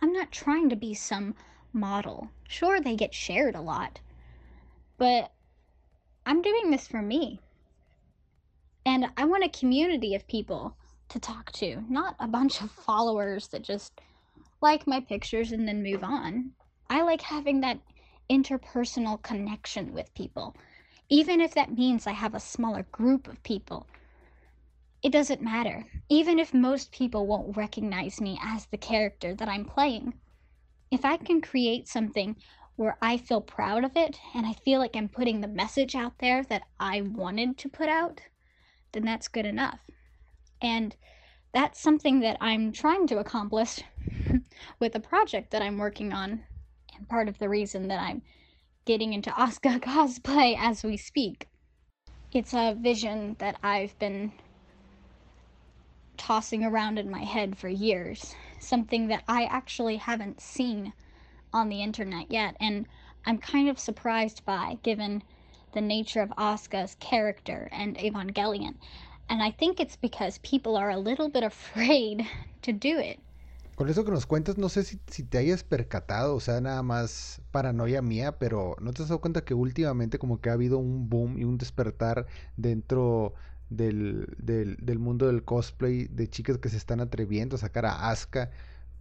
[0.00, 1.34] I'm not trying to be some
[1.72, 2.30] model.
[2.48, 4.00] Sure, they get shared a lot,
[4.96, 5.32] but
[6.24, 7.40] I'm doing this for me.
[8.86, 10.76] And I want a community of people
[11.08, 14.00] to talk to, not a bunch of followers that just
[14.60, 16.52] like my pictures and then move on.
[16.88, 17.80] I like having that
[18.30, 20.54] interpersonal connection with people,
[21.08, 23.86] even if that means I have a smaller group of people.
[25.00, 29.64] It doesn't matter, even if most people won't recognize me as the character that I'm
[29.64, 30.14] playing.
[30.90, 32.36] If I can create something
[32.74, 36.18] where I feel proud of it and I feel like I'm putting the message out
[36.18, 38.22] there that I wanted to put out,
[38.92, 39.78] then that's good enough.
[40.60, 40.96] And
[41.52, 43.80] that's something that I'm trying to accomplish
[44.80, 46.42] with a project that I'm working on,
[46.96, 48.22] and part of the reason that I'm
[48.84, 51.46] getting into Asuka cosplay as we speak.
[52.32, 54.32] It's a vision that I've been
[56.18, 60.92] tossing around in my head for years, something that I actually haven't seen
[61.52, 62.86] on the internet yet, and
[63.24, 65.22] I'm kind of surprised by given
[65.72, 68.74] the nature of Asuka's character and Evangelion.
[69.30, 72.26] And I think it's because people are a little bit afraid
[72.62, 73.20] to do it.
[73.76, 76.82] Con eso que nos cuentas, no sé si, si, te hayas percatado, o sea, nada
[76.82, 80.78] más paranoia mía, pero ¿no te has dado cuenta que últimamente como que ha habido
[80.78, 83.34] un boom y un despertar dentro
[83.70, 88.10] del, del, del mundo del cosplay de chicas que se están atreviendo a sacar a
[88.10, 88.50] Asuka?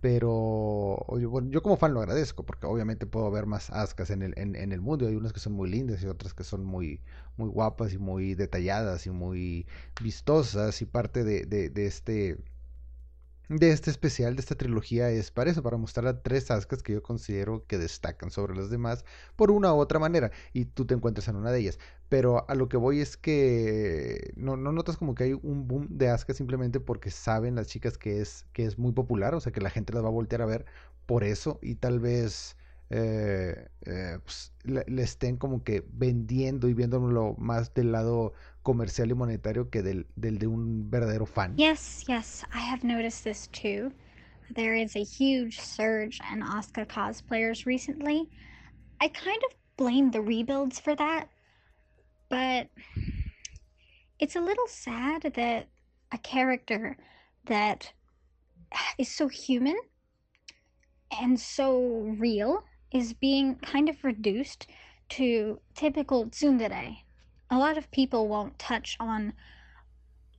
[0.02, 4.34] Pero bueno, yo como fan lo agradezco, porque obviamente puedo ver más ascas en el,
[4.38, 5.08] en, el mundo.
[5.08, 7.02] Hay unas que son muy lindas y otras que son muy,
[7.36, 9.66] muy guapas y muy detalladas y muy
[10.00, 10.82] vistosas.
[10.82, 12.38] Y parte de, de este
[13.50, 16.94] de este especial, de esta trilogía, es para eso, para mostrar a tres ascas que
[16.94, 20.94] yo considero que destacan sobre las demás por una u otra manera, y tú te
[20.94, 21.80] encuentras en una de ellas.
[22.10, 25.88] Pero a lo que voy es que no, no notas como que hay un boom
[25.90, 29.52] de ascas simplemente porque saben las chicas que es, que es muy popular, o sea
[29.52, 30.66] que la gente las va a voltear a ver
[31.06, 32.58] por eso, y tal vez
[32.90, 38.34] eh, eh, pues, le, le, estén como que vendiendo y viéndolo más del lado
[38.68, 41.56] comercial y monetario que del, del de un verdadero fan.
[41.56, 43.94] Yes, yes, I have noticed this too.
[44.54, 48.30] There is a huge surge in Asuka cosplayers recently.
[49.00, 51.30] I kind of blame the rebuilds for that,
[52.28, 52.68] but
[54.20, 55.70] it's a little sad that
[56.12, 56.98] a character
[57.46, 57.94] that
[58.98, 59.78] is so human
[61.22, 64.68] and so real is being kind of reduced
[65.08, 67.07] to typical tsundere.
[67.50, 69.34] A lot of people won't touch on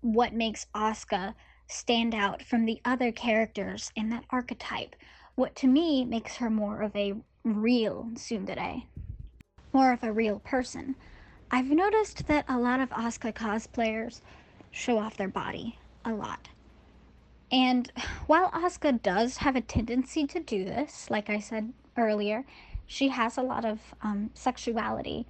[0.01, 1.35] what makes Asuka
[1.67, 4.95] stand out from the other characters in that archetype.
[5.35, 8.85] What to me makes her more of a real tsundere,
[9.73, 10.97] more of a real person.
[11.51, 14.21] I've noticed that a lot of Asuka cosplayers
[14.71, 16.49] show off their body a lot.
[17.51, 17.91] And
[18.27, 22.45] while Asuka does have a tendency to do this, like I said earlier,
[22.87, 25.27] she has a lot of um, sexuality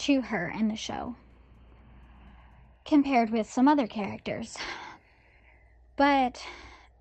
[0.00, 1.14] to her in the show
[2.86, 4.56] compared with some other characters.
[5.96, 6.42] But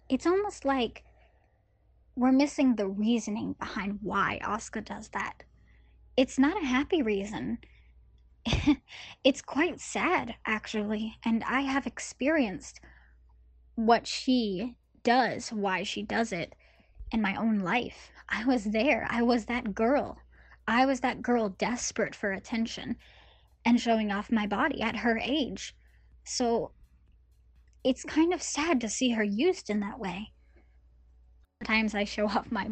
[0.10, 1.04] it's almost like
[2.16, 5.44] we're missing the reasoning behind why Asuka does that.
[6.18, 7.60] It's not a happy reason.
[9.24, 12.82] it's quite sad, actually, and I have experienced
[13.76, 16.54] what she does, why she does it
[17.14, 18.12] in my own life.
[18.28, 19.08] I was there.
[19.10, 20.18] I was that girl.
[20.70, 22.96] I was that girl desperate for attention
[23.66, 25.76] and showing off my body at her age.
[26.24, 26.72] So
[27.84, 30.32] it's kind of sad to see her used in that way.
[31.60, 32.70] Sometimes I show off my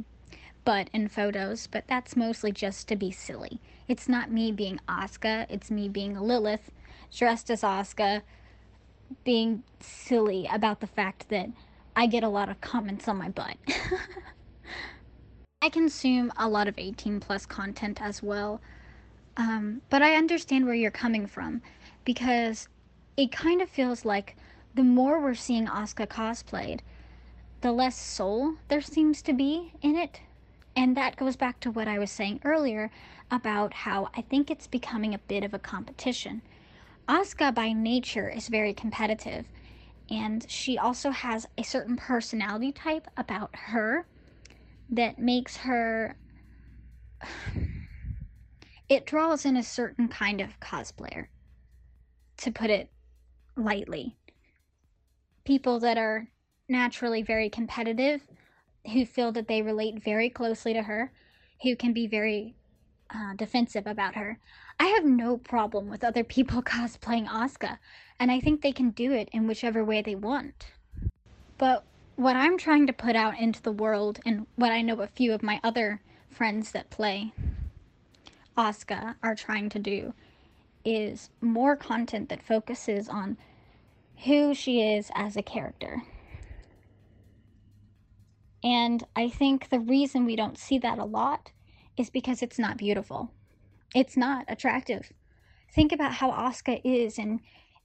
[0.63, 3.59] butt in photos, but that's mostly just to be silly.
[3.87, 6.71] It's not me being Asuka, it's me being Lilith,
[7.15, 8.21] dressed as Asuka,
[9.23, 11.49] being silly about the fact that
[11.95, 13.57] I get a lot of comments on my butt.
[15.67, 18.61] I consume a lot of 18 plus content as well,
[19.35, 21.61] um, but I understand where you're coming from
[22.05, 22.69] because
[23.17, 24.37] it kind of feels like
[24.75, 26.79] the more we're seeing Asuka cosplayed,
[27.59, 30.21] the less soul there seems to be in it.
[30.73, 32.89] And that goes back to what I was saying earlier
[33.29, 36.43] about how I think it's becoming a bit of a competition.
[37.09, 39.47] Asuka by nature is very competitive,
[40.09, 44.05] and she also has a certain personality type about her
[44.89, 46.17] that makes her
[48.89, 51.27] it draws in a certain kind of cosplayer
[52.37, 52.89] to put it
[53.55, 54.15] lightly
[55.43, 56.27] people that are
[56.69, 58.21] naturally very competitive
[58.93, 61.11] who feel that they relate very closely to her
[61.63, 62.55] who can be very
[63.13, 64.39] uh, defensive about her
[64.79, 67.79] I have no problem with other people cosplaying Asuka,
[68.19, 70.67] and I think they can do it in whichever way they want.
[71.57, 71.83] But
[72.17, 75.33] what I'm trying to put out into the world, and what I know a few
[75.33, 77.31] of my other friends that play
[78.57, 80.13] Asuka are trying to do,
[80.83, 83.37] is more content that focuses on
[84.25, 86.01] who she is as a character.
[88.63, 91.51] And I think the reason we don't see that a lot
[91.97, 93.31] is because it's not beautiful.
[93.93, 95.13] It's not attractive.
[95.71, 97.41] Think about how Asuka is in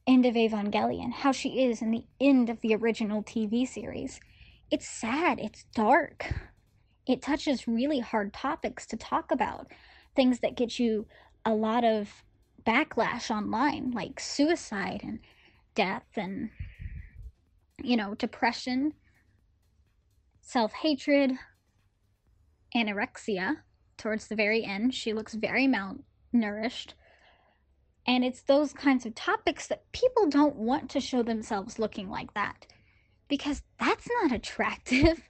[0.06, 4.20] End of Evangelion, how she is in the end of the original TV series.
[4.70, 6.32] It's sad, it's dark.
[7.06, 9.68] It touches really hard topics to talk about,
[10.16, 11.06] things that get you
[11.44, 12.24] a lot of
[12.66, 15.20] backlash online, like suicide and
[15.74, 16.50] death and,
[17.82, 18.94] you know, depression,
[20.40, 21.32] self hatred,
[22.74, 23.58] anorexia
[23.96, 24.94] towards the very end.
[24.94, 26.94] She looks very malnourished.
[28.06, 32.34] And it's those kinds of topics that people don't want to show themselves looking like
[32.34, 32.66] that
[33.28, 35.22] because that's not attractive.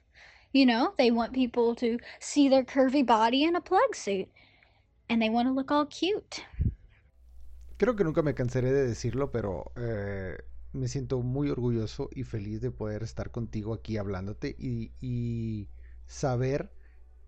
[0.55, 4.29] You know, they want people to see their curvy body in a plug suit
[5.09, 6.43] and they want to look all cute.
[7.79, 10.37] Creo que nunca me cansaré de decirlo, pero eh,
[10.73, 15.69] me siento muy orgulloso y feliz de poder estar contigo aquí hablándote y, y
[16.05, 16.71] saber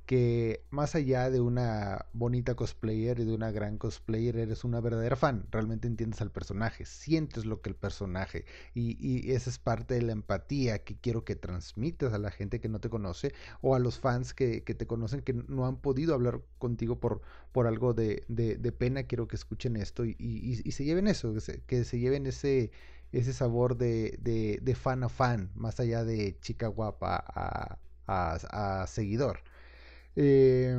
[0.06, 5.16] que más allá de una bonita cosplayer y de una gran cosplayer, eres una verdadera
[5.16, 9.96] fan, realmente entiendes al personaje, sientes lo que el personaje y, y, esa es parte
[9.96, 13.76] de la empatía que quiero que transmitas a la gente que no te conoce o
[13.76, 17.94] a los fans que, te conocen que no han podido hablar contigo por, por algo
[17.94, 21.34] de, de, pena, quiero que escuchen esto y, y, se lleven eso,
[21.66, 22.72] que se, lleven ese
[23.12, 27.24] ese sabor de, de, de, fan a fan, más allá de chica guapa
[28.08, 29.40] a seguidor.
[30.16, 30.78] Eh,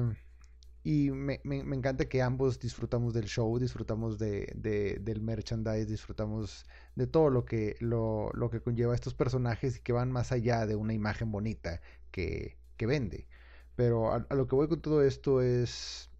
[0.87, 6.64] y me, me, encanta que ambos disfrutamos del show, disfrutamos de, de, del merchandise, disfrutamos
[6.95, 10.64] de todo lo que, lo, lo, que conlleva estos personajes y que van más allá
[10.64, 11.80] de una imagen bonita
[12.12, 13.26] que, que vende.
[13.74, 16.11] Pero a, a, lo que voy con todo esto es...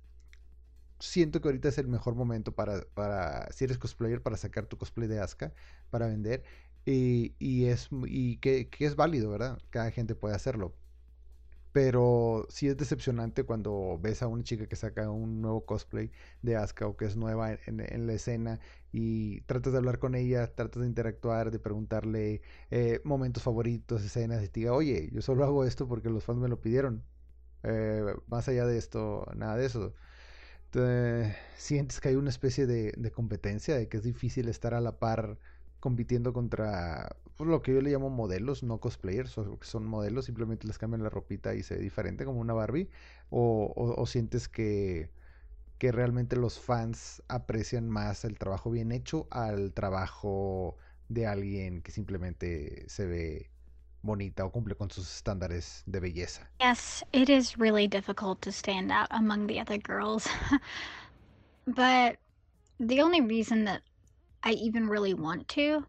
[0.99, 4.79] Siento que ahorita es el mejor momento para, para si eres cosplayer, para sacar tu
[4.79, 5.53] cosplay de Asuka,
[5.91, 6.43] para vender.
[6.87, 9.61] Y, y es, y que, que es válido, ¿verdad?
[9.71, 10.75] Cada gente puede hacerlo
[11.77, 16.11] pero sí es decepcionante cuando ves a una chica que saca un nuevo cosplay
[16.41, 18.61] de Asuka o que es nueva en, la escena
[18.93, 24.43] y tratas de hablar con ella, tratas de interactuar, de preguntarle eh, momentos favoritos, escenas
[24.43, 27.05] y te diga, oye, yo solo hago esto porque los fans me lo pidieron.
[27.63, 29.93] Eh, más allá de esto, nada de eso.
[30.67, 34.81] Entonces, sientes que hay una especie de, de competencia, de que es difícil estar a
[34.81, 35.39] la par
[35.87, 40.67] compitiendo contra pues, lo que yo le llamo modelos, no cosplayers, que son modelos, simplemente
[40.67, 42.91] les cambian la ropita y se ve diferente como una Barbie,
[43.31, 45.13] o, o, sientes que,
[45.79, 50.77] que realmente los fans aprecian más el trabajo bien hecho al trabajo
[51.09, 53.51] de alguien que simplemente se ve
[54.03, 56.51] bonita o cumple con sus estándares de belleza.
[56.59, 60.27] Yes, it is really difficult to stand out among the other girls.
[61.65, 62.19] but
[62.81, 63.83] the only reason that
[64.43, 65.87] I even really want to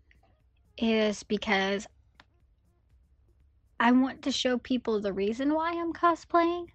[0.77, 1.87] is because
[3.79, 6.67] I want to show people the reason why I'm cosplaying.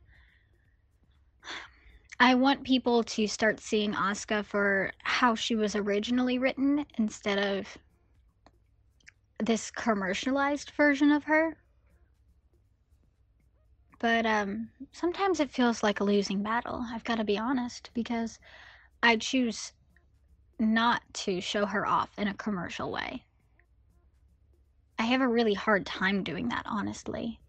[2.20, 7.78] I want people to start seeing Asuka for how she was originally written instead of
[9.40, 11.56] this commercialized version of her.
[13.98, 18.38] But um sometimes it feels like a losing battle, I've got to be honest, because
[19.02, 19.72] I choose
[20.58, 23.24] not to show her off in a commercial way.
[24.98, 27.40] I have a really hard time doing that, honestly.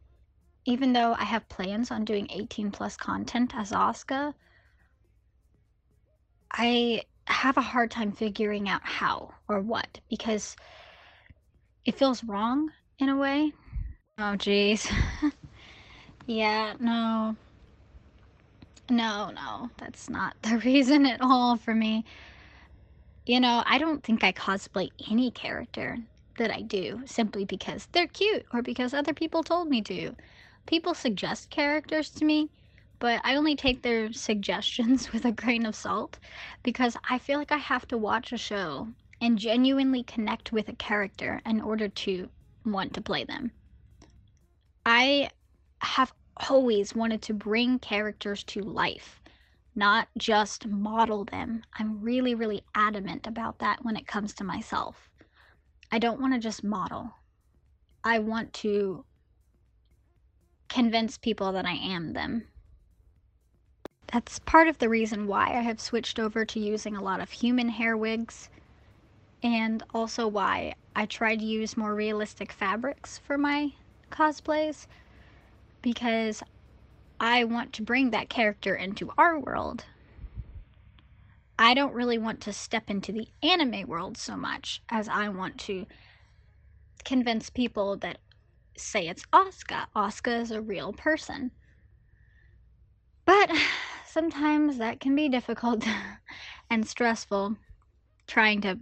[0.66, 4.34] Even though I have plans on doing 18 plus content as Asuka,
[6.52, 10.56] I have a hard time figuring out how or what because
[11.86, 13.52] it feels wrong in a way.
[14.18, 14.92] Oh, jeez.
[16.26, 17.36] yeah, no.
[18.90, 22.06] No, no, that's not the reason at all for me.
[23.26, 25.98] You know, I don't think I cosplay any character
[26.38, 30.16] that I do simply because they're cute or because other people told me to.
[30.66, 32.50] People suggest characters to me,
[33.00, 36.20] but I only take their suggestions with a grain of salt
[36.64, 38.90] because I feel like I have to watch a show
[39.22, 42.30] and genuinely connect with a character in order to
[42.66, 43.52] want to play them.
[44.86, 45.30] I
[45.80, 46.14] have
[46.50, 49.22] always wanted to bring characters to life,
[49.76, 51.64] not just model them.
[51.78, 55.10] I'm really, really adamant about that when it comes to myself.
[55.92, 57.12] I don't want to just model.
[58.04, 59.06] I want to
[60.70, 62.48] convince people that I am them.
[64.12, 67.32] That's part of the reason why I have switched over to using a lot of
[67.32, 68.50] human hair wigs,
[69.42, 73.74] and also why I try to use more realistic fabrics for my
[74.12, 74.86] cosplays,
[75.82, 76.44] because
[77.24, 79.86] I want to bring that character into our world.
[81.58, 85.58] I don't really want to step into the anime world so much as I want
[85.60, 85.86] to
[87.06, 88.18] convince people that
[88.76, 89.86] say it's Asuka.
[89.96, 91.52] Asuka is a real person.
[93.24, 93.50] But
[94.06, 95.88] sometimes that can be difficult
[96.70, 97.56] and stressful
[98.28, 98.80] trying to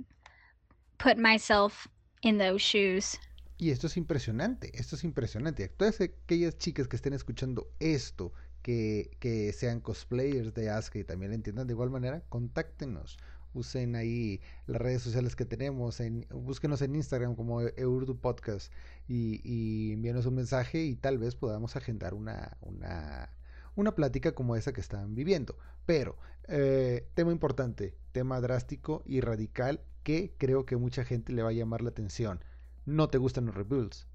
[0.97, 1.87] put myself
[2.23, 3.19] in those shoes.
[3.61, 5.69] Y esto es impresionante, esto es impresionante.
[5.69, 8.33] Todas aquellas chicas que estén escuchando esto,
[8.63, 13.19] que, que sean cosplayers de Asuka y también entiendan de igual manera, contáctenos.
[13.53, 18.73] Usen ahí las redes sociales que tenemos, en, búsquenos en Instagram como Eurdu Podcast
[19.07, 23.29] y, y envíenos un mensaje y tal vez podamos agendar una, una,
[23.75, 25.55] una plática como esa que están viviendo.
[25.85, 31.49] Pero, eh, tema importante, tema drástico y radical que creo que mucha gente le va
[31.49, 32.43] a llamar la atención.
[32.85, 34.05] No te gustan los rebuilds.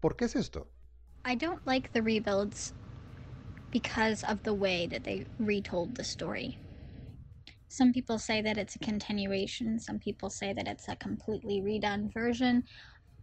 [0.00, 0.66] ¿Por qué es esto?
[1.24, 2.72] I don't like the rebuilds
[3.70, 6.58] because of the way that they retold the story.
[7.68, 12.12] Some people say that it's a continuation, some people say that it's a completely redone
[12.12, 12.64] version.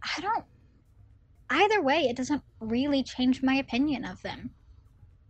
[0.02, 0.44] I don't.
[1.48, 4.50] Either way, it doesn't really change my opinion of them.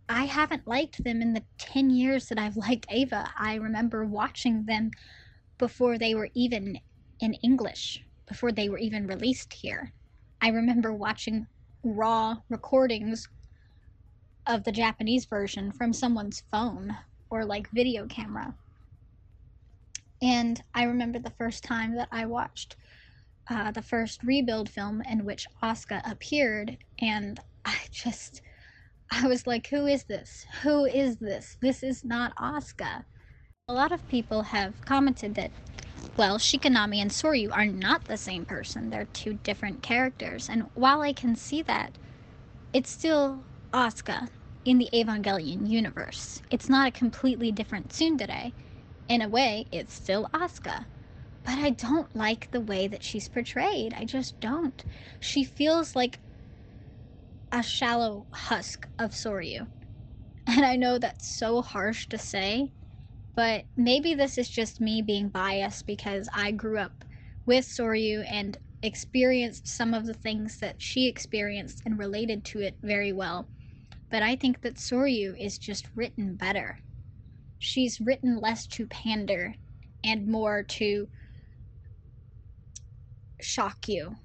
[0.09, 3.31] I haven't liked them in the 10 years that I've liked Eva.
[3.37, 4.91] I remember watching them
[5.57, 6.79] before they were even
[7.19, 9.93] in English, before they were even released here.
[10.41, 11.47] I remember watching
[11.83, 13.27] raw recordings
[14.47, 16.97] of the Japanese version from someone's phone
[17.29, 18.55] or like video camera.
[20.21, 22.77] And I remember the first time that I watched
[23.49, 28.41] uh, the first rebuild film in which Asuka appeared, and I just,
[29.11, 30.45] I was like, who is this?
[30.61, 31.57] Who is this?
[31.61, 33.03] This is not Asuka.
[33.67, 35.51] A lot of people have commented that,
[36.17, 38.89] well, Shikinami and Soryu are not the same person.
[38.89, 40.49] They're two different characters.
[40.49, 41.97] And while I can see that,
[42.71, 43.43] it's still
[43.73, 44.29] Asuka
[44.65, 46.41] in the Evangelion universe.
[46.51, 48.53] It's not a completely different tsundere.
[49.09, 50.85] In a way, it's still Asuka.
[51.43, 53.93] But I don't like the way that she's portrayed.
[53.93, 54.83] I just don't.
[55.19, 56.19] She feels like
[57.51, 59.67] a shallow husk of Soryu.
[60.47, 62.71] And I know that's so harsh to say,
[63.35, 67.03] but maybe this is just me being biased because I grew up
[67.45, 72.77] with Soryu and experienced some of the things that she experienced and related to it
[72.83, 73.47] very well.
[74.11, 76.79] But I think that Soryu is just written better.
[77.57, 79.55] She's written less to pander
[80.03, 81.07] and more to
[83.41, 84.17] shock you.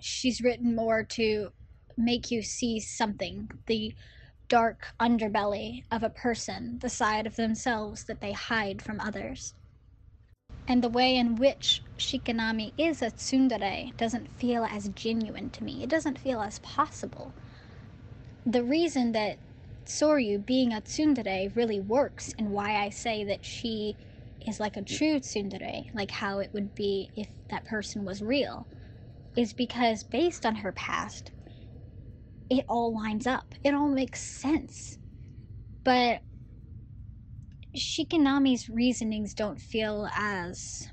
[0.00, 1.50] She's written more to
[1.96, 3.94] make you see something, the
[4.48, 9.54] dark underbelly of a person, the side of themselves that they hide from others.
[10.68, 15.82] And the way in which Shikinami is a tsundere doesn't feel as genuine to me.
[15.82, 17.32] It doesn't feel as possible.
[18.44, 19.38] The reason that
[19.84, 23.94] Soryu being a tsundere really works and why I say that she
[24.46, 28.66] is like a true tsundere, like how it would be if that person was real,
[29.36, 31.30] is because based on her past,
[32.48, 33.54] it all lines up.
[33.64, 34.98] It all makes sense.
[35.84, 36.22] But
[37.76, 40.88] Shikinami's reasonings don't feel as.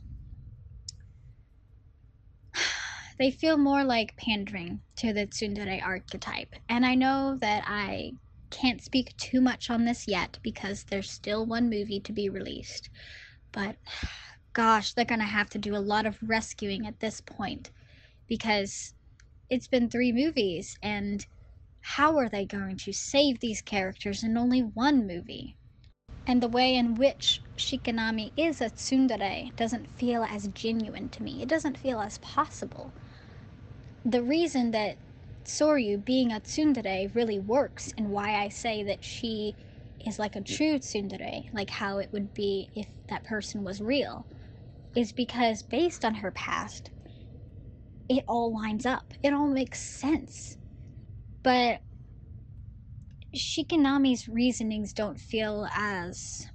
[3.20, 6.56] They feel more like pandering to the tsundere archetype.
[6.68, 8.14] And I know that I
[8.50, 12.90] can't speak too much on this yet because there's still one movie to be released.
[13.52, 13.78] But
[14.54, 17.70] gosh, they're going to have to do a lot of rescuing at this point
[18.28, 18.96] because
[19.50, 21.26] it's been three movies and
[21.84, 25.58] how are they going to save these characters in only one movie?
[26.26, 31.42] And the way in which Shikinami is a tsundere doesn't feel as genuine to me.
[31.42, 32.94] It doesn't feel as possible.
[34.06, 34.96] The reason that
[35.44, 39.54] Soryu being a tsundere really works and why I say that she
[40.06, 44.26] is like a true tsundere, like how it would be if that person was real,
[44.96, 46.92] is because based on her past,
[48.08, 49.14] it all lines up.
[49.22, 50.58] It all makes sense.
[51.44, 51.82] But
[53.36, 56.48] Shikinami's reasonings don't feel as.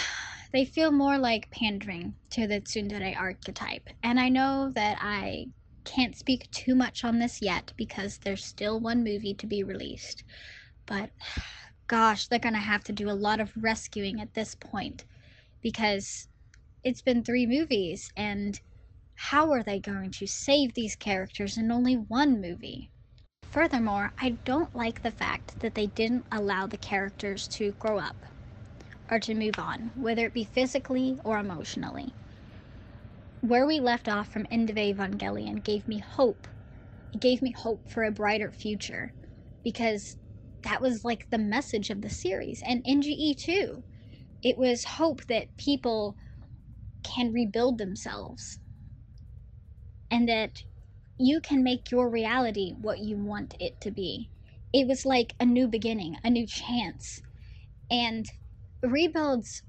[0.52, 3.90] They feel more like pandering to the tsundere archetype.
[4.02, 5.48] And I know that I
[5.84, 10.24] can't speak too much on this yet because there's still one movie to be released.
[10.86, 11.10] But
[11.88, 15.04] gosh, they're going to have to do a lot of rescuing at this point
[15.62, 16.30] because
[16.86, 18.60] it's been three movies and
[19.16, 22.90] how are they going to save these characters in only one movie?
[23.44, 28.16] Furthermore, I don't like the fact that they didn't allow the characters to grow up
[29.10, 32.14] or to move on, whether it be physically or emotionally.
[33.42, 36.48] Where we left off from End of Evangelion gave me hope.
[37.14, 39.14] It gave me hope for a brighter future
[39.64, 40.18] because
[40.64, 43.84] that was like the message of the series and NGE too.
[44.44, 46.16] It was hope that people
[47.04, 48.60] can rebuild themselves
[50.16, 50.64] and that
[51.18, 54.30] you can make your reality what you want it to be.
[54.72, 57.22] It was like a new beginning, a new chance.
[57.92, 58.26] And
[58.82, 59.64] rebuilds,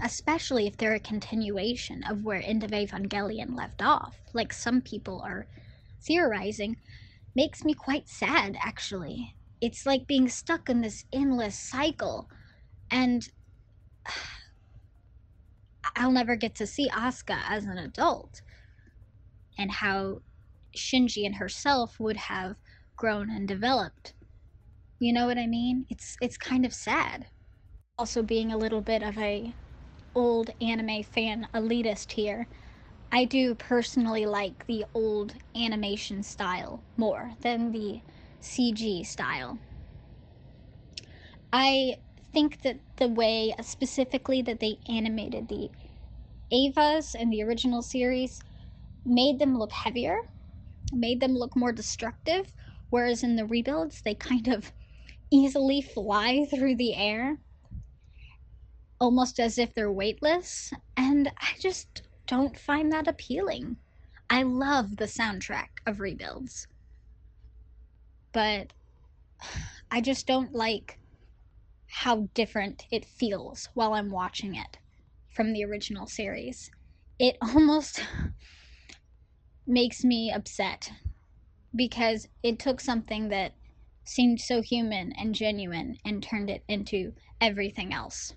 [0.00, 5.22] especially if they're a continuation of where End of Evangelion left off, like some people
[5.26, 5.48] are
[6.00, 6.76] theorizing,
[7.34, 9.34] makes me quite sad, actually.
[9.60, 12.30] It's like being stuck in this endless cycle.
[12.92, 13.28] And
[15.96, 18.40] I'll never get to see Asuka as an adult
[19.60, 20.20] and how
[20.76, 22.56] Shinji and herself would have
[22.96, 24.14] grown and developed.
[25.00, 25.86] You know what I mean?
[25.90, 27.26] It's it's kind of sad.
[27.98, 29.54] Also being a little bit of a
[30.14, 32.48] old anime fan elitist here,
[33.12, 38.02] I do personally like the old animation style more than the
[38.42, 39.60] CG style.
[41.52, 41.96] I
[42.32, 45.70] think that the way specifically that they animated the
[46.52, 48.40] Evas in the original series
[49.04, 50.18] made them look heavier,
[50.92, 52.52] made them look more destructive,
[52.90, 54.72] whereas in the rebuilds, they kind of
[55.30, 57.38] easily fly through the air,
[59.00, 60.72] almost as if they're weightless.
[60.96, 63.76] And I just don't find that appealing.
[64.28, 66.68] I love the soundtrack of rebuilds,
[68.32, 68.72] but
[69.90, 70.98] I just don't like
[71.88, 74.78] how different it feels while I'm watching it
[75.34, 76.70] from the original series.
[77.18, 78.02] It almost
[79.70, 80.90] makes me upset
[81.74, 83.52] because it took something that
[84.04, 88.34] seemed so human and genuine and turned it into everything else.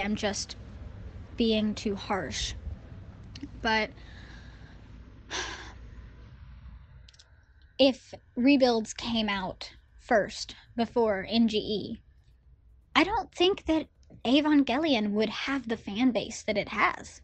[0.00, 0.56] I'm just
[1.36, 2.54] being too harsh.
[3.60, 3.90] But
[7.78, 11.98] if rebuilds came out first before NGE,
[12.94, 13.88] I don't think that
[14.24, 17.20] Evangelion would have the fan base that it has.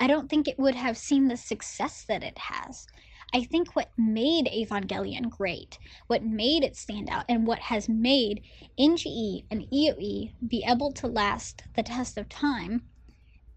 [0.00, 2.86] I don't think it would have seen the success that it has.
[3.34, 8.42] I think what made Evangelion great, what made it stand out, and what has made
[8.78, 12.82] NGE and EOE be able to last the test of time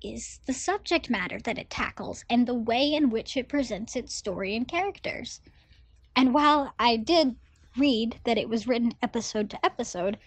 [0.03, 4.13] is the subject matter that it tackles and the way in which it presents its
[4.13, 5.39] story and characters.
[6.13, 7.37] And while I did
[7.77, 10.17] read that it was written episode to episode,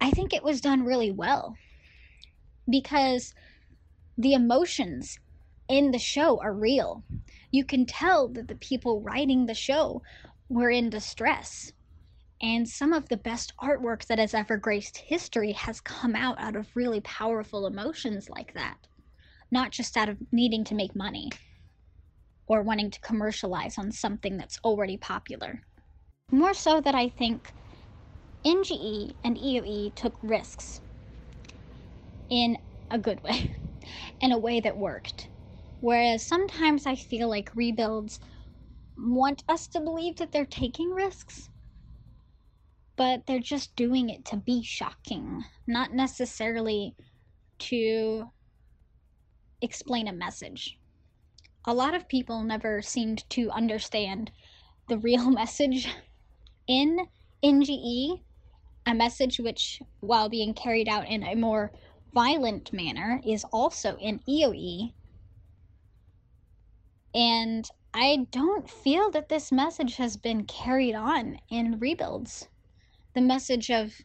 [0.00, 1.56] I think it was done really well.
[2.68, 3.34] Because
[4.16, 5.18] the emotions
[5.72, 7.02] in the show are real.
[7.50, 10.02] You can tell that the people writing the show
[10.50, 11.72] were in distress.
[12.42, 16.56] And some of the best artwork that has ever graced history has come out out
[16.56, 18.76] of really powerful emotions like that,
[19.50, 21.30] not just out of needing to make money
[22.46, 25.62] or wanting to commercialize on something that's already popular.
[26.30, 27.54] More so that I think
[28.44, 30.82] NGE and EOE took risks
[32.28, 32.58] in
[32.90, 33.54] a good way,
[34.20, 35.30] in a way that worked.
[35.82, 38.20] Whereas sometimes I feel like rebuilds
[38.96, 41.50] want us to believe that they're taking risks,
[42.94, 46.94] but they're just doing it to be shocking, not necessarily
[47.58, 48.30] to
[49.60, 50.78] explain a message.
[51.64, 54.30] A lot of people never seemed to understand
[54.88, 55.88] the real message
[56.68, 57.08] in
[57.42, 58.22] NGE,
[58.86, 61.72] a message which, while being carried out in a more
[62.14, 64.92] violent manner, is also in EOE.
[67.14, 72.48] And I don't feel that this message has been carried on in rebuilds.
[73.14, 74.00] The message of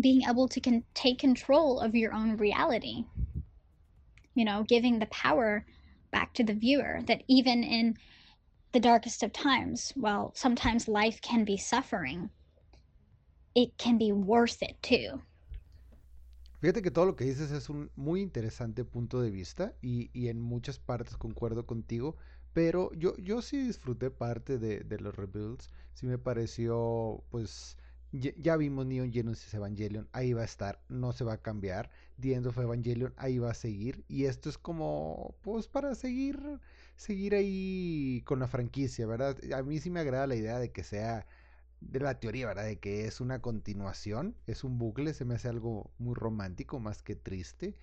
[0.00, 3.04] being able to con- take control of your own reality.
[4.34, 5.64] You know, giving the power
[6.10, 7.96] back to the viewer that even in
[8.72, 12.30] the darkest of times, while sometimes life can be suffering,
[13.54, 15.22] it can be worth it too.
[16.60, 20.28] Fíjate que todo lo que dices es un muy interesante punto de vista y, y
[20.28, 22.16] en muchas partes concuerdo contigo,
[22.52, 27.76] pero yo, yo sí disfruté parte de, de los rebuilds, sí me pareció, pues,
[28.10, 31.90] ya, ya vimos Neon Genesis Evangelion, ahí va a estar, no se va a cambiar,
[32.20, 36.40] The End of Evangelion, ahí va a seguir, y esto es como, pues, para seguir,
[36.96, 39.36] seguir ahí con la franquicia, ¿verdad?
[39.54, 41.26] A mí sí me agrada la idea de que sea
[41.80, 42.64] de la teoría, ¿verdad?
[42.64, 47.02] De que es una continuación, es un bucle, se me hace algo muy romántico más
[47.02, 47.74] que triste.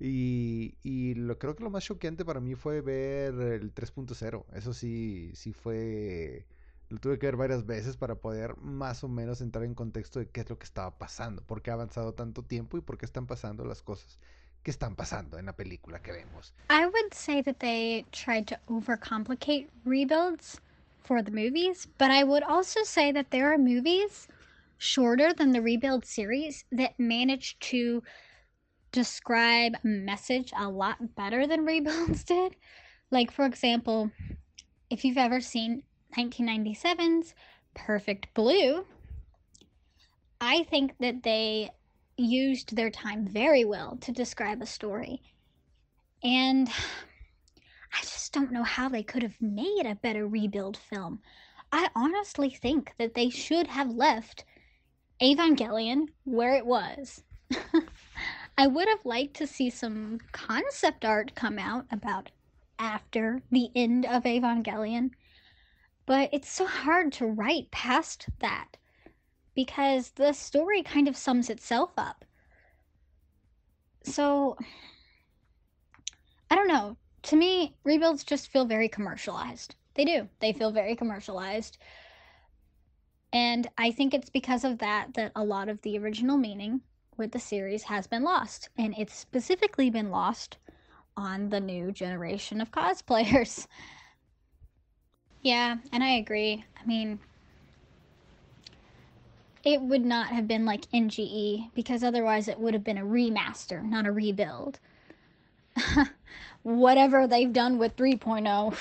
[0.00, 4.44] Y, y lo, creo que lo más choqueante para mí fue ver el 3.0.
[4.52, 6.46] Eso sí, sí fue...
[6.88, 10.28] Lo tuve que ver varias veces para poder más o menos entrar en contexto de
[10.30, 13.04] qué es lo que estaba pasando, por qué ha avanzado tanto tiempo y por qué
[13.04, 14.18] están pasando las cosas
[14.62, 16.54] que están pasando en la película que vemos.
[16.70, 20.60] I would say that they tried to overcomplicate rebuilds
[21.08, 24.28] for the movies, but I would also say that there are movies
[24.76, 28.02] shorter than the rebuild series that managed to
[28.92, 32.56] describe message a lot better than rebuilds did.
[33.10, 34.10] Like, for example,
[34.90, 35.82] if you've ever seen
[36.14, 37.34] 1997's
[37.74, 38.84] Perfect Blue,
[40.42, 41.70] I think that they
[42.18, 45.22] used their time very well to describe a story.
[46.22, 46.68] And
[47.92, 51.20] I just don't know how they could have made a better rebuild film.
[51.72, 54.44] I honestly think that they should have left
[55.20, 57.22] Evangelion where it was.
[58.58, 62.30] I would have liked to see some concept art come out about
[62.78, 65.10] after the end of Evangelion,
[66.06, 68.76] but it's so hard to write past that
[69.54, 72.24] because the story kind of sums itself up.
[74.04, 74.56] So,
[76.50, 76.96] I don't know.
[77.28, 79.74] To me, rebuilds just feel very commercialized.
[79.92, 80.30] They do.
[80.40, 81.76] They feel very commercialized.
[83.34, 86.80] And I think it's because of that that a lot of the original meaning
[87.18, 88.70] with the series has been lost.
[88.78, 90.56] And it's specifically been lost
[91.18, 93.66] on the new generation of cosplayers.
[95.42, 96.64] yeah, and I agree.
[96.82, 97.18] I mean,
[99.62, 103.84] it would not have been like NGE because otherwise it would have been a remaster,
[103.84, 104.80] not a rebuild.
[106.68, 108.76] Whatever they've done with 3.0,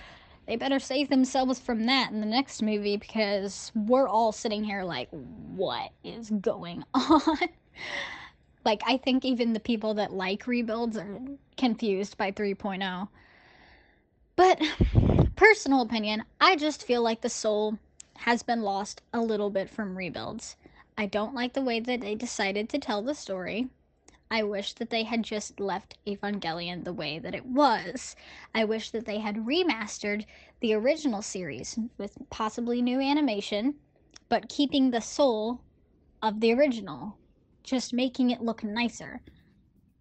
[0.46, 4.84] they better save themselves from that in the next movie because we're all sitting here
[4.84, 7.38] like, what is going on?
[8.66, 11.20] like, I think even the people that like rebuilds are
[11.56, 13.08] confused by 3.0.
[14.36, 14.60] But,
[15.34, 17.78] personal opinion, I just feel like the soul
[18.16, 20.56] has been lost a little bit from rebuilds.
[20.98, 23.70] I don't like the way that they decided to tell the story.
[24.34, 28.16] I wish that they had just left Evangelion the way that it was.
[28.54, 30.24] I wish that they had remastered
[30.60, 33.74] the original series with possibly new animation,
[34.30, 35.60] but keeping the soul
[36.22, 37.18] of the original,
[37.62, 39.20] just making it look nicer,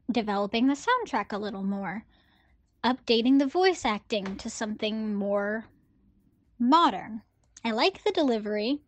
[0.09, 2.05] developing the soundtrack a little more,
[2.85, 5.65] updating the voice acting to something more
[6.57, 7.21] modern.
[7.65, 8.79] I like the delivery,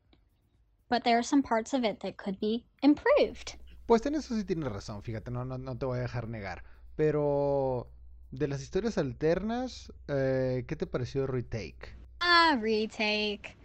[0.87, 3.57] but there are some parts of it that could be improved.
[3.85, 6.63] Pues en eso sí tienes razón, fíjate, no, no, no te voy a dejar negar.
[6.95, 7.89] Pero
[8.31, 11.95] de las historias alternas, eh, ¿qué te pareció Retake?
[12.19, 13.57] Ah, retake.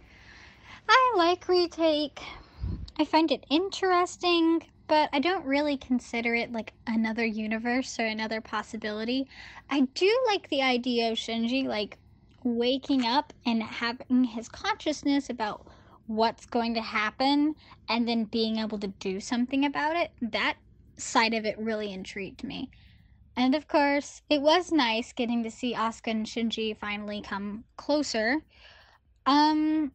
[0.87, 2.21] I like retake.
[2.99, 8.41] I find it interesting, but I don't really consider it like another universe or another
[8.41, 9.27] possibility.
[9.69, 11.97] I do like the idea of Shinji like
[12.43, 15.65] waking up and having his consciousness about
[16.09, 17.53] what's going to happen
[17.87, 20.57] and then being able to do something about it, that
[20.97, 22.71] side of it really intrigued me.
[23.37, 28.37] And of course, it was nice getting to see Asuka and Shinji finally come closer.
[29.27, 29.91] Um,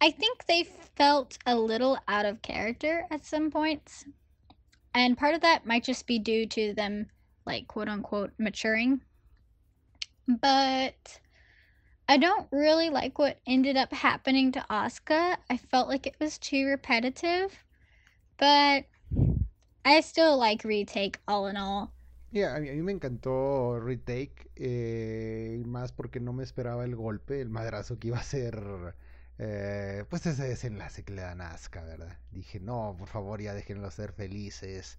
[0.00, 4.06] I think they felt a little out of character at some points.
[4.94, 7.10] And part of that might just be due to them,
[7.44, 9.02] like, quote unquote, maturing.
[10.26, 11.20] But
[12.08, 15.36] I don't really like what ended up happening to Asuka.
[15.50, 17.64] I felt like it was too repetitive.
[18.38, 18.84] But
[19.84, 21.92] I still like Retake all in all.
[22.32, 26.96] Yeah, a mí, a mí me encantó Retake, eh, más porque no me esperaba el
[26.96, 28.94] golpe, el madrazo que iba a ser,
[29.38, 32.18] eh, pues ese desenlace que le dan a Asuka, ¿verdad?
[32.30, 34.98] Dije, no, por favor, ya déjenlo ser felices.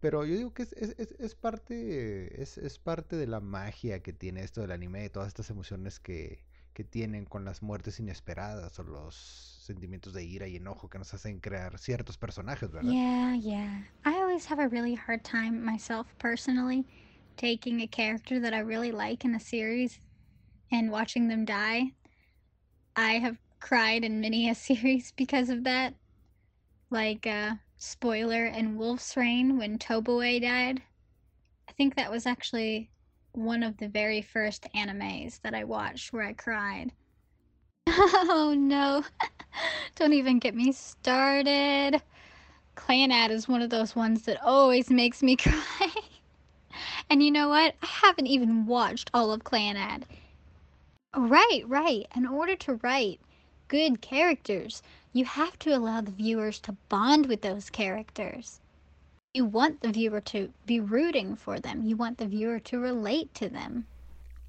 [0.00, 4.42] Pero yo digo que es, es, es, parte, es, parte de la magia que tiene
[4.42, 6.42] esto del anime, de todas estas emociones que,
[6.72, 9.14] que tienen con las muertes inesperadas o los
[9.62, 12.90] sentimientos de ira y enojo que nos hacen crear ciertos personajes, ¿verdad?
[12.90, 13.82] Yeah, yeah.
[14.06, 16.86] I always have a really hard time myself personally
[17.36, 20.00] taking a character that I really like in a series
[20.72, 21.92] and watching them die.
[22.96, 25.94] I have cried in many a series because of that.
[26.90, 30.82] Like, uh, spoiler in Wolf's Rain when Toboe died.
[31.66, 32.90] I think that was actually
[33.32, 36.92] one of the very first animes that I watched where I cried.
[37.92, 39.04] Oh no,
[39.94, 42.02] don't even get me started.
[42.76, 45.90] Clannad is one of those ones that always makes me cry.
[47.08, 47.74] and you know what?
[47.82, 50.02] I haven't even watched all of Clannad.
[51.16, 52.06] Right, right.
[52.14, 53.20] In order to write
[53.68, 58.60] good characters, you have to allow the viewers to bond with those characters.
[59.34, 61.82] You want the viewer to be rooting for them.
[61.84, 63.86] You want the viewer to relate to them.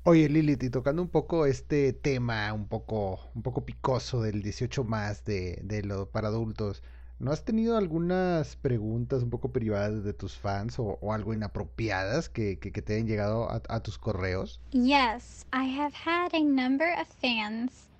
[0.04, 4.84] Oye, Lilith, y tocando un poco este tema un poco, un poco picoso del 18
[4.84, 6.82] más de, de lo para adultos,
[7.20, 12.30] ¿no has tenido algunas preguntas un poco privadas de tus fans o, o algo inapropiadas
[12.30, 14.60] que, que, que, te hayan llegado a, a tus correos?
[14.72, 17.91] Yes, I have had a number of fans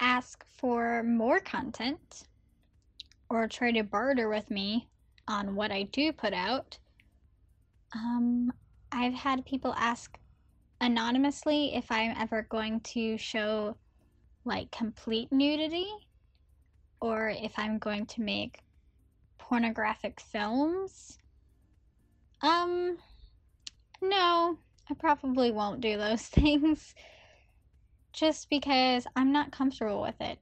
[0.00, 2.24] ask for more content
[3.28, 4.88] or try to barter with me
[5.28, 6.78] on what I do put out.
[7.94, 8.52] Um,
[8.90, 10.18] I've had people ask
[10.80, 13.76] anonymously if I'm ever going to show
[14.44, 15.88] like complete nudity
[17.00, 18.60] or if I'm going to make
[19.38, 21.18] pornographic films.
[22.42, 22.98] Um,
[24.00, 24.58] no,
[24.90, 26.94] I probably won't do those things
[28.12, 30.38] just because I'm not comfortable with it.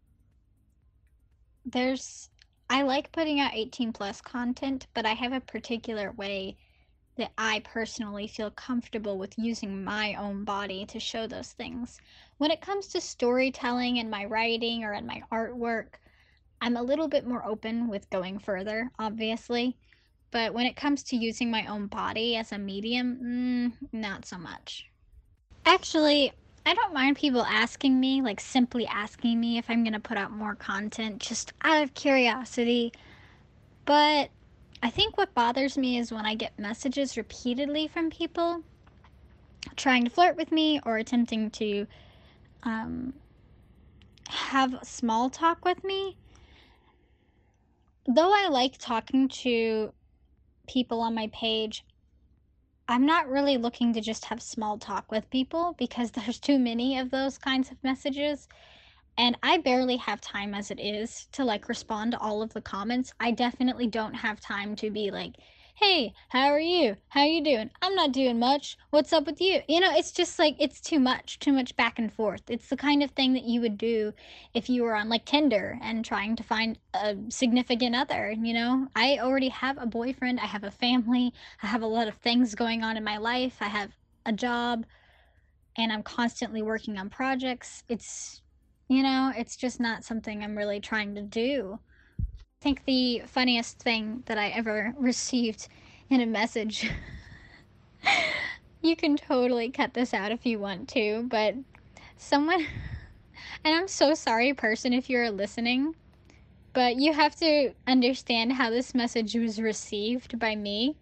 [1.64, 2.28] There's
[2.68, 6.56] I like putting out 18 plus content, but I have a particular way
[7.16, 12.00] that I personally feel comfortable with using my own body to show those things.
[12.38, 15.98] When it comes to storytelling and my writing or in my artwork,
[16.62, 19.76] I'm a little bit more open with going further, obviously.
[20.30, 24.38] But when it comes to using my own body as a medium, mm, not so
[24.38, 24.86] much.
[25.66, 26.32] Actually,
[26.66, 30.18] I don't mind people asking me, like simply asking me if I'm going to put
[30.18, 32.92] out more content just out of curiosity.
[33.84, 34.30] But
[34.82, 38.62] I think what bothers me is when I get messages repeatedly from people
[39.76, 41.86] trying to flirt with me or attempting to
[42.62, 43.14] um,
[44.28, 46.16] have small talk with me.
[48.06, 49.92] Though I like talking to
[50.66, 51.84] people on my page,
[52.90, 56.98] I'm not really looking to just have small talk with people because there's too many
[56.98, 58.48] of those kinds of messages.
[59.16, 62.60] And I barely have time as it is to like respond to all of the
[62.60, 63.12] comments.
[63.20, 65.36] I definitely don't have time to be like,
[65.80, 66.96] "Hey, how are you?
[67.08, 67.70] How you doing?
[67.80, 68.76] I'm not doing much.
[68.90, 71.98] What's up with you?" You know, it's just like it's too much, too much back
[71.98, 72.50] and forth.
[72.50, 74.12] It's the kind of thing that you would do
[74.52, 78.88] if you were on like Tinder and trying to find a significant other, you know?
[78.94, 82.54] I already have a boyfriend, I have a family, I have a lot of things
[82.54, 83.56] going on in my life.
[83.60, 83.92] I have
[84.26, 84.84] a job
[85.76, 87.84] and I'm constantly working on projects.
[87.88, 88.42] It's
[88.88, 91.78] you know, it's just not something I'm really trying to do.
[92.60, 95.68] I think the funniest thing that I ever received
[96.10, 96.90] in a message.
[98.82, 101.54] you can totally cut this out if you want to, but
[102.16, 102.66] someone.
[103.64, 105.94] And I'm so sorry, person, if you're listening,
[106.72, 110.96] but you have to understand how this message was received by me.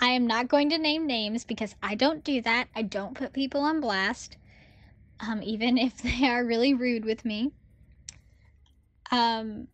[0.00, 2.68] I am not going to name names because I don't do that.
[2.74, 4.36] I don't put people on blast
[5.20, 7.52] um, even if they are really rude with me.
[9.10, 9.68] Um,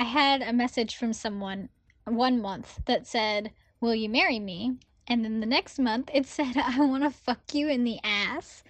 [0.00, 1.68] I had a message from someone
[2.06, 4.78] one month that said, Will you marry me?
[5.06, 8.64] And then the next month it said, I want to fuck you in the ass.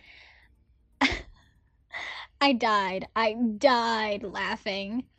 [2.40, 3.06] I died.
[3.14, 5.04] I died laughing.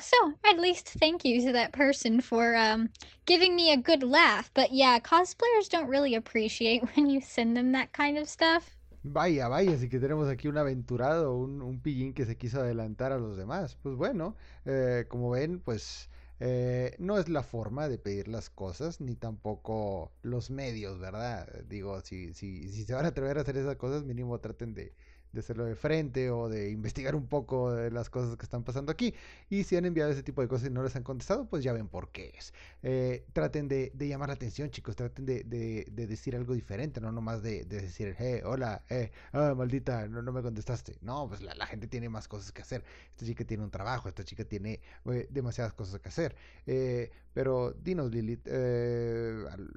[0.00, 2.90] So, at least thank you to that person for um,
[3.26, 4.50] giving me a good laugh.
[4.54, 8.74] But yeah, cosplayers don't really appreciate when you send them that kind of stuff.
[9.06, 13.12] Vaya, vaya, así que tenemos aquí un aventurado, un, un pillín que se quiso adelantar
[13.12, 13.76] a los demás.
[13.82, 14.34] Pues bueno,
[14.64, 16.08] eh, como ven, pues
[16.40, 21.46] eh, no es la forma de pedir las cosas, ni tampoco los medios, ¿verdad?
[21.68, 24.94] Digo, si, si, si se van a atrever a hacer esas cosas, mínimo traten de,
[25.34, 28.92] de hacerlo de frente o de investigar un poco de las cosas que están pasando
[28.92, 29.14] aquí.
[29.50, 31.72] Y si han enviado ese tipo de cosas y no les han contestado, pues ya
[31.72, 32.54] ven por qué es.
[32.82, 34.96] Eh, traten de, llamar la atención, chicos.
[34.96, 35.44] Traten de,
[35.92, 40.42] decir algo diferente, no nomás de, decir, hey, hola, eh, ah, maldita, no, no me
[40.42, 40.96] contestaste.
[41.02, 42.84] No, pues la, gente tiene más cosas que hacer.
[43.10, 46.36] Esta chica tiene un trabajo, esta chica tiene eh, demasiadas cosas que hacer.
[46.66, 48.46] Eh, pero dinos, Lilith,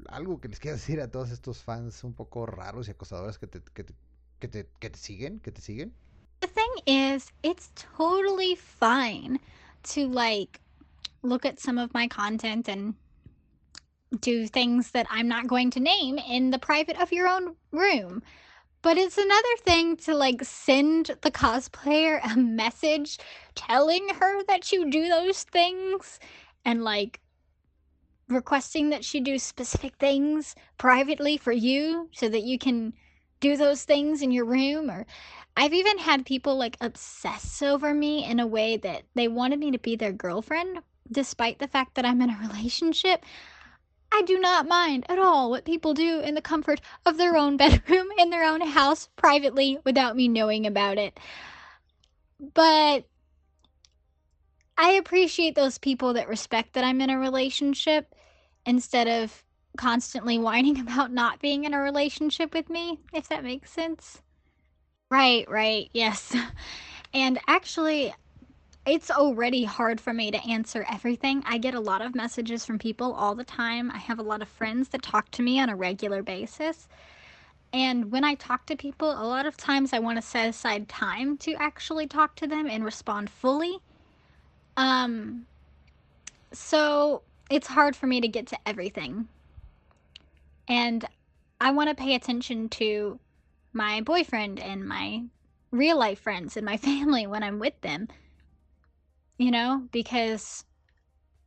[0.09, 3.47] algo que les quiera decir a todos estos fans un poco raros y acosadores que
[3.49, 3.93] que te
[4.39, 5.91] que te, que te siguen, que te siguen.
[6.39, 9.39] The thing is, it's totally fine
[9.83, 10.59] to like
[11.23, 12.93] look at some of my content and
[14.19, 18.23] do things that I'm not going to name in the private of your own room.
[18.81, 23.17] But it's another thing to like send the cosplayer a message
[23.55, 26.19] telling her that you do those things
[26.63, 27.19] and like
[28.29, 32.93] requesting that she do specific things privately for you so that you can
[33.39, 35.05] do those things in your room or
[35.55, 39.71] I've even had people like obsess over me in a way that they wanted me
[39.71, 40.79] to be their girlfriend
[41.11, 43.25] despite the fact that I'm in a relationship.
[44.11, 47.57] I do not mind at all what people do in the comfort of their own
[47.57, 51.19] bedroom in their own house privately without me knowing about it.
[52.53, 53.05] But
[54.77, 58.13] I appreciate those people that respect that I'm in a relationship
[58.65, 59.43] instead of
[59.77, 64.21] constantly whining about not being in a relationship with me, if that makes sense.
[65.09, 66.35] Right, right, yes.
[67.13, 68.13] And actually,
[68.85, 71.43] it's already hard for me to answer everything.
[71.45, 73.91] I get a lot of messages from people all the time.
[73.91, 76.87] I have a lot of friends that talk to me on a regular basis.
[77.73, 80.89] And when I talk to people, a lot of times I want to set aside
[80.89, 83.79] time to actually talk to them and respond fully.
[84.77, 85.47] Um
[86.51, 89.27] so it's hard for me to get to everything
[90.67, 91.05] and
[91.59, 93.19] I want to pay attention to
[93.73, 95.23] my boyfriend and my
[95.71, 98.07] real life friends and my family when I'm with them.
[99.37, 100.65] You know, because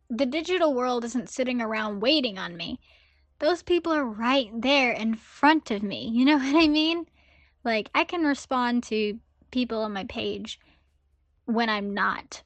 [0.08, 2.80] the digital world isn't sitting around waiting on me.
[3.38, 6.08] Those people are right there in front of me.
[6.08, 7.06] You know what I mean?
[7.64, 9.18] Like, I can respond to
[9.50, 10.58] people on my page
[11.44, 12.42] when I'm not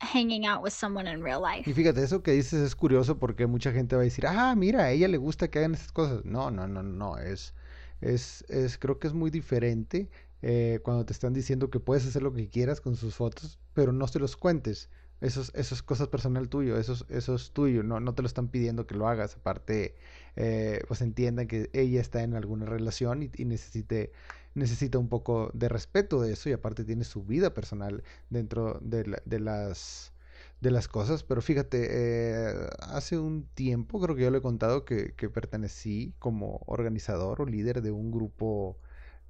[0.00, 1.68] hanging out with someone in real life.
[1.68, 4.84] Y fíjate, eso que dices es curioso porque mucha gente va a decir, ah, mira,
[4.84, 6.24] a ella le gusta que hagan esas cosas.
[6.24, 7.54] No, no, no, no, es,
[8.00, 10.08] es, es creo que es muy diferente
[10.42, 13.92] eh, cuando te están diciendo que puedes hacer lo que quieras con sus fotos, pero
[13.92, 14.88] no se los cuentes.
[15.20, 18.22] Eso es, eso es cosas personal tuyo, eso es, eso es tuyo, no, no te
[18.22, 19.34] lo están pidiendo que lo hagas.
[19.36, 19.96] Aparte,
[20.36, 24.12] eh, pues entiendan que ella está en alguna relación y necesite
[24.58, 29.20] necesita un poco de respeto de eso y aparte tiene su vida personal dentro de,
[29.24, 30.12] de las
[30.60, 34.84] de las cosas, pero fíjate, eh, hace un tiempo creo que yo le he contado
[34.84, 38.78] que, pertenecí como organizador o líder de un grupo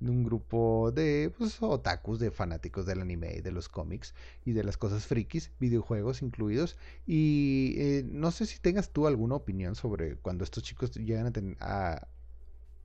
[0.00, 4.14] de un grupo de pues, otakus, de fanáticos del anime y de los cómics
[4.44, 6.76] y de las cosas frikis, videojuegos incluidos.
[7.04, 11.94] Y eh, no sé si tengas tú alguna opinión sobre cuando estos chicos llegan a,
[11.94, 12.08] a,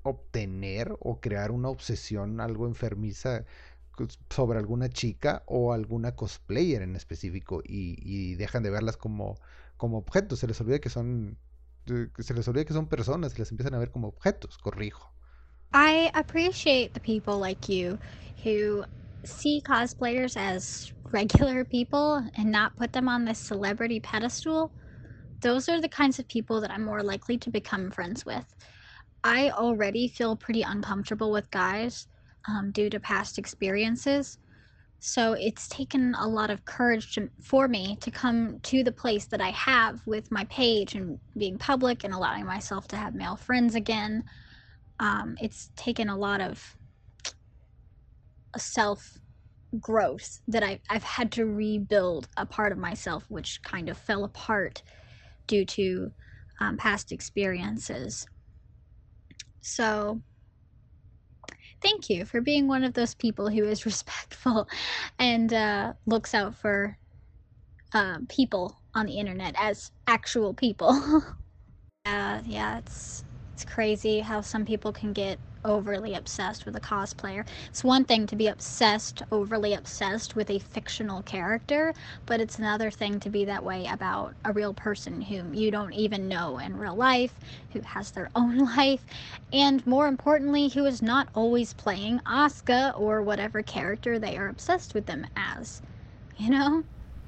[0.04, 3.46] obtener o crear una obsesión algo enfermiza
[4.30, 9.40] sobre alguna chica o alguna cosplayer en específico y, y dejan de verlas como,
[9.78, 10.40] como objetos.
[10.40, 11.38] Se les olvida que son
[11.86, 15.14] se les olvida que son personas y las empiezan a ver como objetos, corrijo.
[15.74, 17.98] I appreciate the people like you
[18.44, 18.86] who
[19.26, 24.72] see cosplayers as regular people and not put them on this celebrity pedestal.
[25.42, 28.46] Those are the kinds of people that I'm more likely to become friends with.
[29.24, 32.08] I already feel pretty uncomfortable with guys
[32.48, 34.38] um, due to past experiences.
[35.00, 39.26] So it's taken a lot of courage to, for me to come to the place
[39.26, 43.36] that I have with my page and being public and allowing myself to have male
[43.36, 44.24] friends again.
[45.00, 46.78] Um, it's taken a lot of
[48.58, 49.18] self
[49.80, 54.24] growth that I, I've had to rebuild a part of myself which kind of fell
[54.24, 54.84] apart
[55.48, 56.12] due to
[56.60, 58.26] um, past experiences.
[59.64, 60.22] So,
[61.82, 64.68] thank you for being one of those people who is respectful
[65.20, 66.98] and uh, looks out for
[67.94, 70.90] uh, people on the internet as actual people.
[72.06, 73.24] uh, yeah, it's
[73.56, 77.46] it's crazy how some people can get overly obsessed with a cosplayer.
[77.68, 81.94] It's one thing to be obsessed, overly obsessed with a fictional character,
[82.26, 85.94] but it's another thing to be that way about a real person whom you don't
[85.94, 87.34] even know in real life,
[87.74, 89.06] who has their own life,
[89.52, 94.94] and more importantly, who is not always playing Asuka or whatever character they are obsessed
[94.94, 95.82] with them as.
[96.38, 96.84] You know?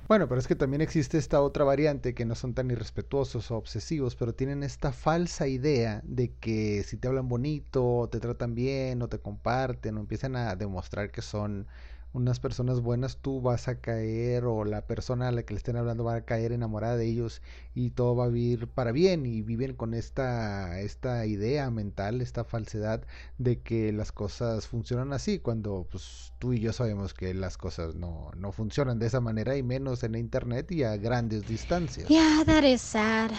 [0.08, 3.58] Bueno, pero es que también existe esta otra variante que no son tan irrespetuosos o
[3.58, 9.02] obsesivos, pero tienen esta falsa idea de que si te hablan bonito, te tratan bien,
[9.02, 11.68] o te comparten, o empiezan a demostrar que son
[12.16, 15.76] unas personas buenas, tú vas a caer o la persona a la que le estén
[15.76, 17.42] hablando va a caer enamorada de ellos
[17.74, 22.44] y todo va a vivir para bien y viven con esta, esta idea mental, esta
[22.44, 23.06] falsedad
[23.38, 27.96] de que las cosas funcionan así, cuando pues tú y yo sabemos que las cosas
[27.96, 32.08] no, no funcionan de esa manera y menos en internet y a grandes distancias.
[32.08, 33.32] Yeah, that is sad.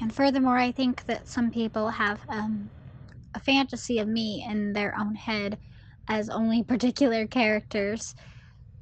[0.00, 2.70] And furthermore, I think that some people have um,
[3.34, 5.58] a fantasy of me in their own head.
[6.08, 8.14] As only particular characters.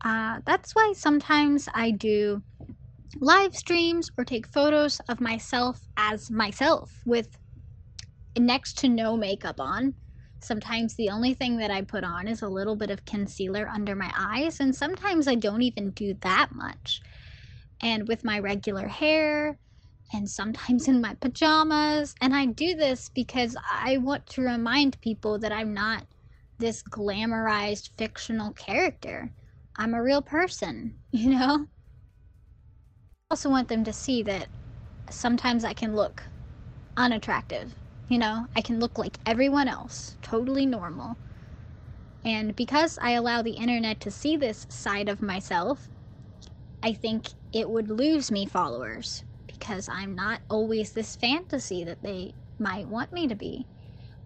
[0.05, 2.43] Uh, that's why sometimes I do
[3.21, 7.39] live streams or take photos of myself as myself with
[8.39, 9.95] next to no makeup on.
[10.41, 13.97] Sometimes the only thing that I put on is a little bit of concealer under
[13.97, 17.01] my eyes, and sometimes I don't even do that much.
[17.83, 19.59] And with my regular hair,
[20.13, 22.15] and sometimes in my pajamas.
[22.21, 26.07] And I do this because I want to remind people that I'm not
[26.59, 29.31] this glamorized fictional character.
[29.77, 31.67] I'm a real person, you know?
[33.31, 34.49] I also want them to see that
[35.11, 36.23] sometimes I can look
[36.97, 37.75] unattractive.
[38.09, 41.17] You know, I can look like everyone else, totally normal.
[42.25, 45.89] And because I allow the internet to see this side of myself,
[46.83, 52.35] I think it would lose me followers because I'm not always this fantasy that they
[52.59, 53.67] might want me to be.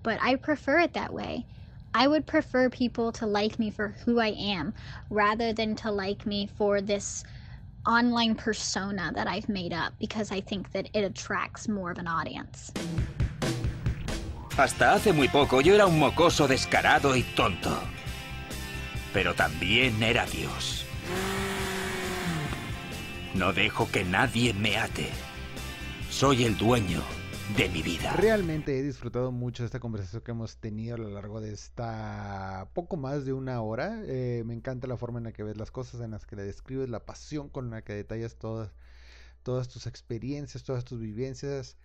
[0.02, 1.46] But I prefer it that way
[1.92, 4.72] I would prefer people to like me for who I am
[5.10, 7.24] rather than to like me for this
[7.86, 12.06] online persona that I've made up because I think that it attracts more of an
[12.06, 12.72] audience.
[14.56, 17.76] Hasta hace muy poco yo era un mocoso descarado y tonto.
[19.12, 20.84] Pero también era Dios.
[23.34, 25.10] No dejo que nadie me ate.
[26.08, 27.02] Soy el dueño
[27.56, 28.12] de mi vida.
[28.16, 32.68] Realmente he disfrutado mucho de esta conversación que hemos tenido a lo largo de esta
[32.74, 34.02] poco más de una hora.
[34.06, 36.44] Eh, me encanta la forma en la que ves las cosas, en las que le
[36.44, 38.72] describes, la pasión con la que detallas todas,
[39.42, 41.76] todas tus experiencias, todas tus vivencias.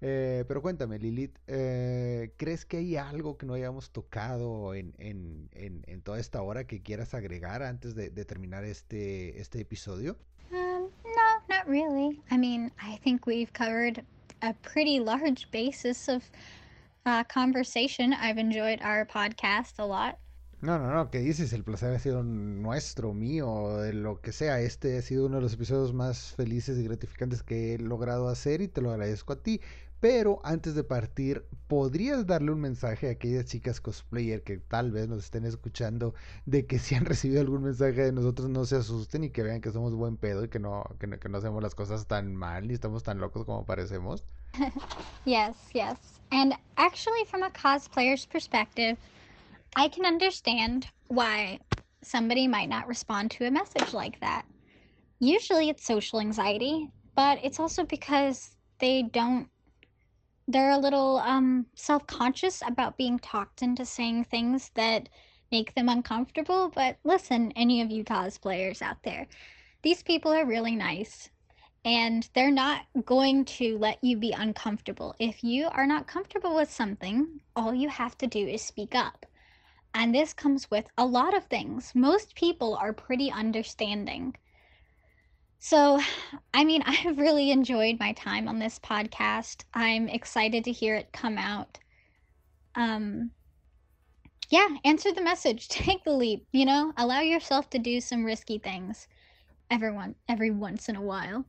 [0.00, 5.48] Eh, pero cuéntame, Lilith, eh, ¿crees que hay algo que no hayamos tocado en, en,
[5.52, 10.18] en, toda esta hora que quieras agregar antes de, de terminar este, este episodio?
[10.50, 12.20] Um, no, not really.
[12.30, 14.04] I mean, I think we've covered
[14.42, 16.30] a pretty large basis of
[17.06, 18.12] uh, conversation.
[18.12, 20.18] I've enjoyed our podcast a lot.
[20.60, 21.52] No, no, no, ¿qué dices?
[21.52, 24.60] El placer ha sido nuestro, mío, de lo que sea.
[24.60, 28.62] Este ha sido uno de los episodios más felices y gratificantes que he logrado hacer
[28.62, 29.60] y te lo agradezco a ti.
[30.04, 35.08] Pero antes de partir, ¿podrías darle un mensaje a aquellas chicas cosplayer que tal vez
[35.08, 36.12] nos estén escuchando
[36.44, 39.62] de que si han recibido algún mensaje de nosotros no se asusten y que vean
[39.62, 42.36] que somos buen pedo y que no, que no, que no hacemos las cosas tan
[42.36, 44.26] mal ni estamos tan locos como parecemos?
[45.24, 45.96] yes, yes.
[46.30, 48.98] And actually, from a cosplayer's perspective,
[49.74, 51.60] I can understand why
[52.02, 54.44] somebody might not respond to a message like that.
[55.18, 59.48] Usually it's social anxiety, but it's also because they don't
[60.48, 65.08] they're a little um, self conscious about being talked into saying things that
[65.50, 66.70] make them uncomfortable.
[66.74, 69.26] But listen, any of you cosplayers out there,
[69.82, 71.30] these people are really nice
[71.84, 75.14] and they're not going to let you be uncomfortable.
[75.18, 79.26] If you are not comfortable with something, all you have to do is speak up.
[79.92, 81.92] And this comes with a lot of things.
[81.94, 84.34] Most people are pretty understanding.
[85.64, 85.98] So,
[86.52, 89.64] I mean, I've really enjoyed my time on this podcast.
[89.72, 91.78] I'm excited to hear it come out.
[92.74, 93.30] Um,
[94.50, 98.58] yeah, answer the message, take the leap, you know, allow yourself to do some risky
[98.58, 99.08] things
[99.70, 101.46] everyone every once in a while.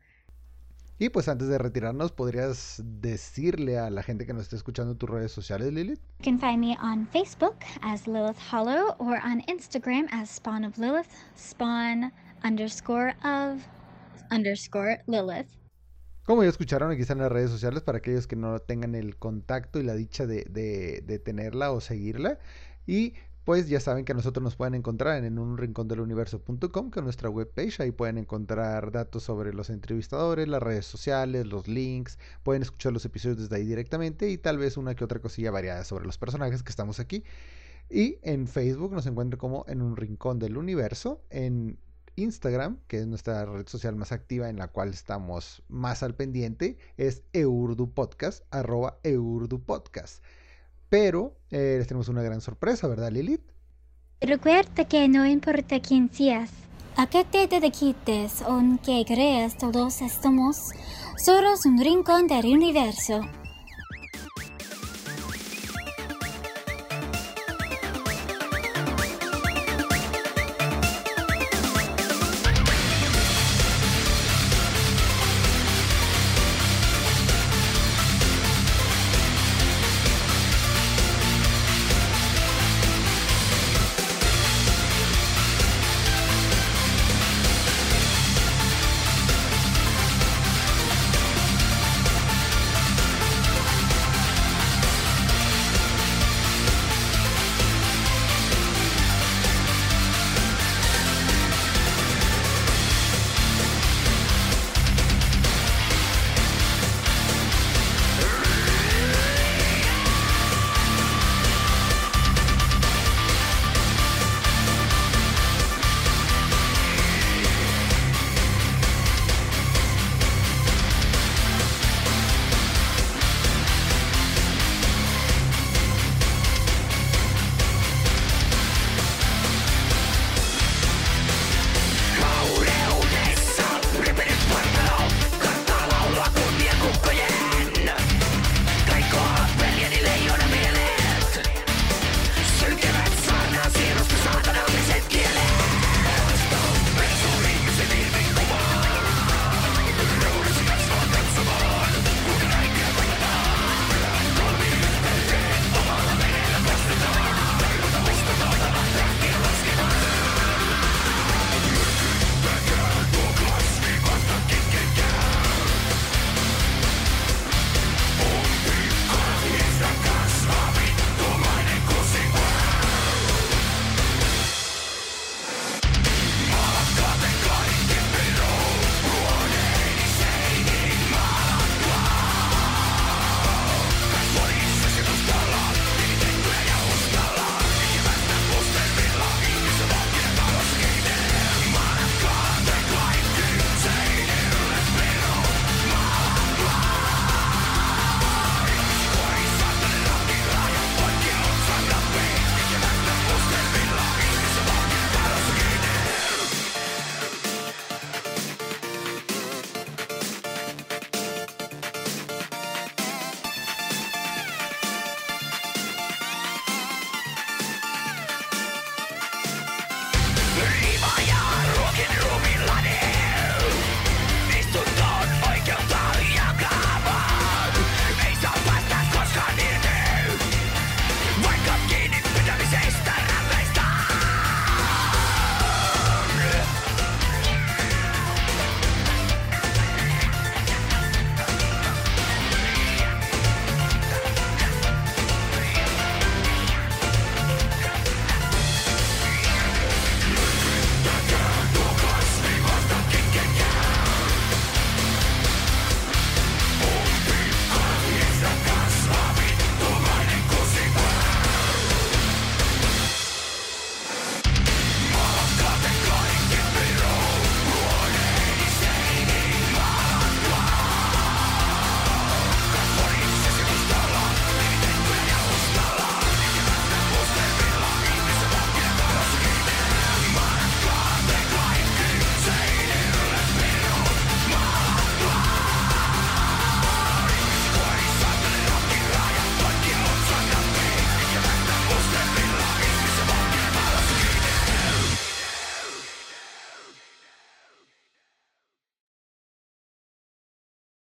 [0.98, 5.10] Y pues antes de retirarnos, ¿podrías decirle a la gente que nos está escuchando tus
[5.10, 6.00] redes sociales, Lilith?
[6.20, 10.78] You can find me on Facebook as Lilith Hollow or on Instagram as Spawn of
[10.78, 12.14] Lilith, Spawn
[12.46, 13.62] underscore of
[14.32, 15.50] underscore Lilith.
[16.26, 19.80] Como ya escucharon, aquí están las redes sociales para aquellos que no tengan el contacto
[19.80, 22.40] y la dicha de, de, tenerla o seguirla.
[22.88, 27.00] Y pues ya saben que nosotros nos pueden encontrar en un rincón del universo.com, que
[27.00, 27.80] es nuestra webpage.
[27.80, 32.18] Ahí pueden encontrar datos sobre los entrevistadores, las redes sociales, los links.
[32.42, 35.84] Pueden escuchar los episodios desde ahí directamente y tal vez una que otra cosilla variada
[35.84, 37.24] sobre los personajes que estamos aquí.
[37.88, 41.22] Y en Facebook nos encuentran como en un rincón del universo.
[41.30, 41.78] En
[42.16, 46.78] Instagram, que es nuestra red social más activa en la cual estamos más al pendiente,
[46.98, 50.24] es eurdupodcast, arroba eurdupodcast.
[50.90, 53.52] Pero eh, les tenemos una gran sorpresa, ¿verdad, Lilith?
[54.22, 56.50] Recuerda que no importa quién seas.
[56.98, 58.42] A qué te dediques
[58.78, 60.72] qué creas, todos estamos
[61.18, 63.22] solo un rincón del universo.